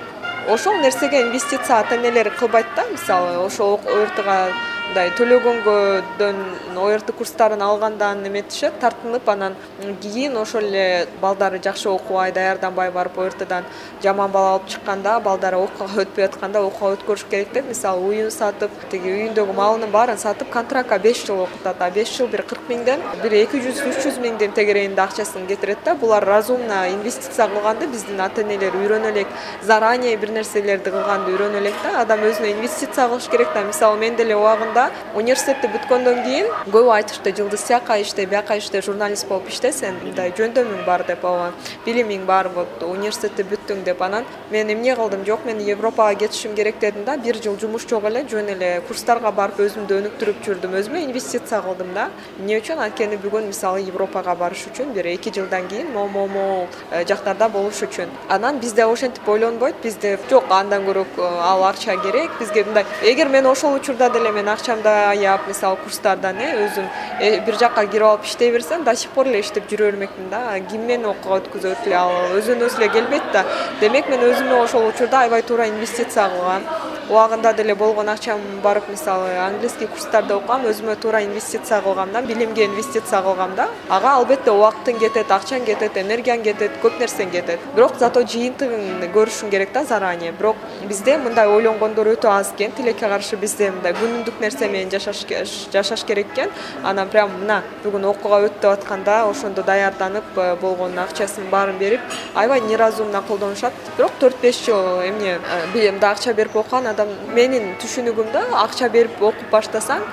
ошол 0.49 0.75
нерсеге 0.83 1.23
инвестиция 1.23 1.79
ата 1.79 1.97
энелер 1.97 2.31
кылбайт 2.39 2.67
да. 2.77 2.85
Мисалы 2.91 3.39
ошол 3.39 3.81
ортуга 3.85 4.49
мындай 4.85 5.11
төлөгөнгөдөн 5.17 6.37
орт 6.79 7.09
курстарын 7.17 7.63
алгандан 7.65 8.21
эметишет 8.29 8.77
тартынып 8.83 9.29
анан 9.33 9.55
кийин 10.03 10.37
ошол 10.37 10.67
эле 10.69 11.09
балдары 11.23 11.59
жакшы 11.65 11.89
окубай 11.89 12.33
даярданбай 12.33 12.91
барып 12.93 13.17
ортдон 13.19 13.65
жаман 14.03 14.31
бала 14.31 14.59
болуп 14.59 14.69
чыкканда 14.69 15.19
балдары 15.25 15.57
окууга 15.57 16.03
өтпөй 16.05 16.27
атканда 16.27 16.61
окууга 16.63 16.99
өткөрүш 16.99 17.25
керек 17.31 17.55
деп 17.55 17.69
мисалы 17.69 18.05
уюн 18.09 18.31
сатып 18.31 18.71
тиги 18.91 19.09
үйүндөгү 19.09 19.57
малынын 19.57 19.91
баарын 19.91 20.21
сатып 20.21 20.51
контрактка 20.53 20.99
беш 20.99 21.25
жыл 21.27 21.41
окутат 21.47 21.81
а 21.81 21.91
беш 21.91 22.13
жыл 22.19 22.29
бир 22.29 22.45
кырк 22.51 22.69
миңден 22.69 23.01
бир 23.23 23.39
эки 23.41 23.63
жүз 23.65 23.83
үч 23.89 24.03
жүз 24.05 24.21
миңдин 24.21 24.53
тегерегинде 24.53 25.01
акчасын 25.01 25.49
кетирет 25.49 25.79
да. 25.85 25.95
Булар 25.95 26.25
разумно 26.27 26.85
инвестиция 26.91 27.49
кылганды 27.49 27.89
биздин 27.89 28.21
ата 28.21 28.43
энелер 28.43 28.77
үйрөнө 28.77 29.11
элек 29.15 29.29
заранее 29.63 30.17
бир 30.17 30.31
нерселерди 30.37 30.91
кылганды 30.91 31.33
үйрөнө 31.33 31.63
элек 31.63 31.83
да. 31.83 32.01
Адам 32.03 32.27
өзүнө 32.29 32.53
инвестиция 32.53 33.09
кылыш 33.09 33.29
керек 33.33 33.49
да. 33.55 33.65
Мисалы 33.65 33.99
мен 33.99 34.17
деле 34.17 34.37
убагында 34.37 34.74
университетти 35.15 35.69
бүткөндөн 35.71 36.23
кийин 36.25 36.47
көбү 36.67 36.91
айтышты 36.97 37.35
жылдыз 37.37 37.63
тияка 37.69 37.99
иште 38.03 38.27
бияка 38.27 38.57
иште 38.59 38.83
журналист 38.83 39.29
болуп 39.29 39.49
иште 39.49 39.73
сен 39.73 39.99
мындай 40.03 40.33
жөндөмүң 40.37 40.85
бар 40.87 41.05
деп 41.07 41.25
ооба 41.25 41.53
билимиң 41.87 42.25
бар 42.27 42.49
вот 42.55 42.83
университетти 42.83 43.45
бүттүң 43.51 43.85
деп 43.85 44.03
анан 44.03 44.25
мен 44.51 44.71
эмне 44.73 44.95
кылдым? 44.97 45.25
Жок 45.25 45.45
мен 45.47 45.61
европага 45.61 46.15
кетишим 46.19 46.55
керек 46.55 46.79
дедим 46.81 47.05
да 47.05 47.17
бир 47.17 47.37
жыл 47.43 47.59
жумуш 47.61 47.87
жок 47.89 48.05
эле 48.05 48.25
жөн 48.31 48.51
эле 48.55 48.71
курстарга 48.89 49.31
барып 49.33 49.61
өзүмдү 49.65 49.99
өнүктүрүп 50.01 50.43
жүрдүм 50.47 50.77
өзүмө 50.81 51.03
инвестиция 51.05 51.61
кылдым 51.63 51.95
да. 51.95 52.09
Эмне 52.39 52.59
үчүн? 52.61 52.83
Анткени 52.85 53.19
бүгүн 53.23 53.49
мисалы 53.51 53.85
европага 53.87 54.35
барыш 54.35 54.67
үчүн 54.71 54.93
бир 54.97 55.07
эки 55.15 55.33
жылдан 55.35 55.69
кийин 55.69 55.93
момомол 55.95 56.67
э, 56.91 57.05
жактарда 57.09 57.49
болуш 57.49 57.83
үчүн. 57.87 58.11
Анан 58.29 58.59
бизде 58.61 58.85
ошентип 58.85 59.29
ойлонбойт 59.29 59.77
бизде 59.83 60.19
жок 60.31 60.51
андан 60.51 60.85
көрө 60.89 61.05
э, 61.17 61.29
ал 61.43 61.65
акча 61.65 61.97
керек 62.03 62.31
бизге 62.41 62.65
мындай 62.65 62.85
эгер 63.03 63.29
мен 63.29 63.47
ошол 63.47 63.75
учурда 63.75 64.11
деле 64.11 64.33
мен 64.33 64.49
акчамды 64.65 64.89
аяп 64.89 65.47
мисалы 65.47 65.77
курстардан 65.77 66.39
э 66.41 66.49
өзүм 66.65 66.87
э, 67.21 67.41
бир 67.45 67.59
жака 67.61 67.85
кирип 67.87 68.07
алып 68.07 68.25
иштей 68.25 68.51
берсем 68.51 68.85
до 68.85 68.95
сих 68.97 69.11
пор 69.11 69.27
эле 69.27 69.41
иштеп 69.41 69.69
жүрө 69.69 69.91
бермекмин 69.91 70.31
да. 70.31 70.59
Ким 70.71 70.87
мени 70.87 71.05
окууга 71.05 71.43
өткөзөт 71.43 71.87
эле 71.87 71.97
ал 71.97 72.13
өзүнөн 72.39 72.65
өзү 72.69 72.81
эле 72.81 72.89
келбейт 72.89 73.33
да. 73.33 73.45
Демек 73.81 74.09
мен 74.09 74.21
өзүмө 74.21 74.63
ошол 74.65 74.89
учурда 74.89 75.21
аябай 75.21 75.43
туура 75.43 75.69
инвестиция 75.69 76.29
кылгам 76.31 76.63
убагында 77.11 77.53
деле 77.53 77.75
болгон 77.75 78.09
акчам 78.09 78.41
барып 78.63 78.89
мисалы 78.89 79.31
английский 79.39 79.87
курстарда 79.87 80.37
окугам 80.37 80.65
өзүмө 80.71 80.97
туура 81.03 81.23
инвестиция 81.25 81.81
кылгам 81.83 82.13
да 82.13 82.23
билимге 82.23 82.65
инвестиция 82.65 83.21
кылгам 83.23 83.55
да. 83.57 83.69
Ага 83.89 84.15
албетте 84.19 84.51
убактың 84.51 84.99
кетет 85.01 85.31
акчаң 85.31 85.67
кетет 85.67 85.97
энергияң 86.01 86.43
кетет 86.45 86.79
көп 86.83 86.99
нерсең 87.01 87.31
кетет. 87.31 87.61
Бирок 87.77 87.99
зато 88.01 88.23
жыйынтыгын 88.23 89.05
көрүшүң 89.15 89.51
керек 89.51 89.73
да 89.73 89.85
заранее. 89.85 90.33
Бирок 90.33 90.57
бизде 90.89 91.19
мындай 91.19 91.49
ойлонгондор 91.49 92.09
өтө 92.15 92.31
аз 92.33 92.53
экен. 92.55 92.73
Тилекке 92.73 93.09
каршы 93.09 93.37
бизде 93.37 93.71
мындай 93.71 93.93
күнүмдүк 93.99 94.41
нерсе 94.41 94.69
менен 94.69 94.91
жашаш 94.91 96.05
керек 96.05 96.33
экен. 96.33 96.51
Анан 96.85 97.09
прям 97.09 97.31
мына 97.41 97.63
бүгүн 97.85 98.09
окууга 98.11 98.41
өт 98.49 98.61
деп 98.61 98.71
атканда 98.71 99.25
ошондо 99.29 99.63
даярданып 99.63 100.37
э, 100.37 100.57
болгон 100.61 100.99
акчасынын 100.99 101.51
баарын 101.51 101.79
берип 101.79 102.01
аябай 102.35 102.61
неразумно 102.61 103.23
колдонушат. 103.29 103.73
Бирок 103.97 104.13
төрт 104.21 104.41
беш 104.43 104.65
жыл 104.65 105.03
эмне 105.05 105.39
э, 105.39 105.67
мындай 105.75 106.11
акча 106.11 106.33
берип 106.33 106.57
окуган 106.57 106.87
менин 107.35 107.75
түшүнүгүмдө 107.83 108.43
акча 108.63 108.89
берип 108.89 109.23
окуп 109.23 109.51
баштасаң 109.51 110.05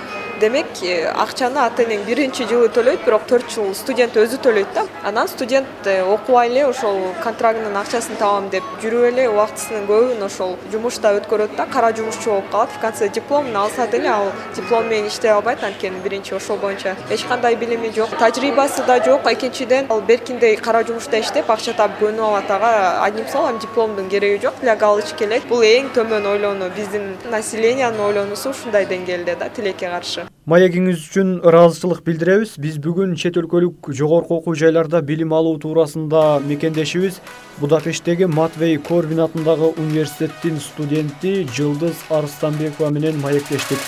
демек 0.41 0.65
э, 0.82 1.06
акчаны 1.06 1.60
ата 1.62 1.84
энең 1.86 2.01
биринчи 2.08 2.47
жылы 2.49 2.69
төлөйт 2.73 3.04
бирок 3.06 3.27
төрт 3.30 3.51
жыл 3.54 3.75
студент 3.77 4.15
өзү 4.17 4.39
төлөйт 4.41 4.73
да. 4.73 4.86
Анан 5.06 5.27
студент 5.30 5.86
э, 5.86 6.01
окубай 6.01 6.49
эле 6.49 6.65
ошол 6.65 6.97
контрагынын 7.23 7.77
акчасын 7.84 8.17
табам 8.17 8.49
деп 8.49 8.65
жүрүп 8.82 9.06
эле 9.12 9.27
убактысынын 9.30 9.86
көбүн 9.89 10.25
ошол 10.25 10.56
жумушта 10.73 11.13
өткөрөт 11.19 11.54
да. 11.60 11.67
Кара 11.69 11.91
жумушчу 11.93 12.32
болуп 12.32 12.49
калат. 12.51 12.73
В 12.73 12.80
конце 12.82 13.10
дипломун 13.10 13.56
алса 13.56 13.88
деле 13.88 14.10
ал 14.10 14.32
диплом 14.56 14.89
менен 14.89 15.08
иштей 15.08 15.32
албайт. 15.32 15.63
Анткени 15.63 16.01
биринчи 16.04 16.34
ошол 16.34 16.58
боюнча 16.58 16.95
эч 17.10 17.23
кандай 17.30 17.56
билими 17.56 17.93
жок. 17.95 18.10
Тажрыйбасы 18.17 18.84
да 18.88 18.97
жок. 19.04 19.32
Экинчиден 19.32 19.86
ал 19.89 20.01
беркиндей 20.01 20.56
кара 20.58 20.84
жумушта 20.84 21.19
иштеп 21.21 21.51
акча 21.51 21.73
таап 21.73 21.99
көнүп 22.01 22.27
алат 22.32 22.49
ага. 22.49 23.04
Одним 23.06 23.27
словом 23.27 23.60
дипломдун 23.60 24.10
кереги 24.10 24.41
жок. 24.41 24.56
Для 24.62 24.75
галочки 24.75 25.23
элек 25.23 25.45
бул 25.47 25.62
эң 25.62 25.93
төмөн 25.93 26.25
ойлонуу 26.34 26.69
биздин 26.75 27.17
населениянын 27.30 28.08
ойлонуусу 28.10 28.49
ушундай 28.56 28.89
деңгээлде 28.89 29.38
да 29.38 29.49
тилекке 29.49 29.89
каршы 29.89 30.31
маегиңиз 30.50 31.04
үчүн 31.06 31.34
ыраазычылык 31.46 32.02
билдиребиз. 32.06 32.56
Биз 32.62 32.80
бүгүн 32.84 33.15
чет 33.20 33.38
өлкөлүк 33.41 33.91
жогорку 33.96 34.39
окуу 34.41 34.56
жайларда 34.58 35.02
билим 35.06 35.34
алуу 35.38 35.58
туурасында 35.62 36.41
мекендешибиз. 36.48 37.22
Будапешттеги 37.60 38.26
матвей 38.26 38.78
корвин 38.78 39.22
атындагы 39.28 39.74
университеттин 39.78 40.60
студенти 40.60 41.48
жылдыз 41.56 42.08
арыстанбекова 42.10 42.89
менен 42.89 43.22
маектештик 43.22 43.80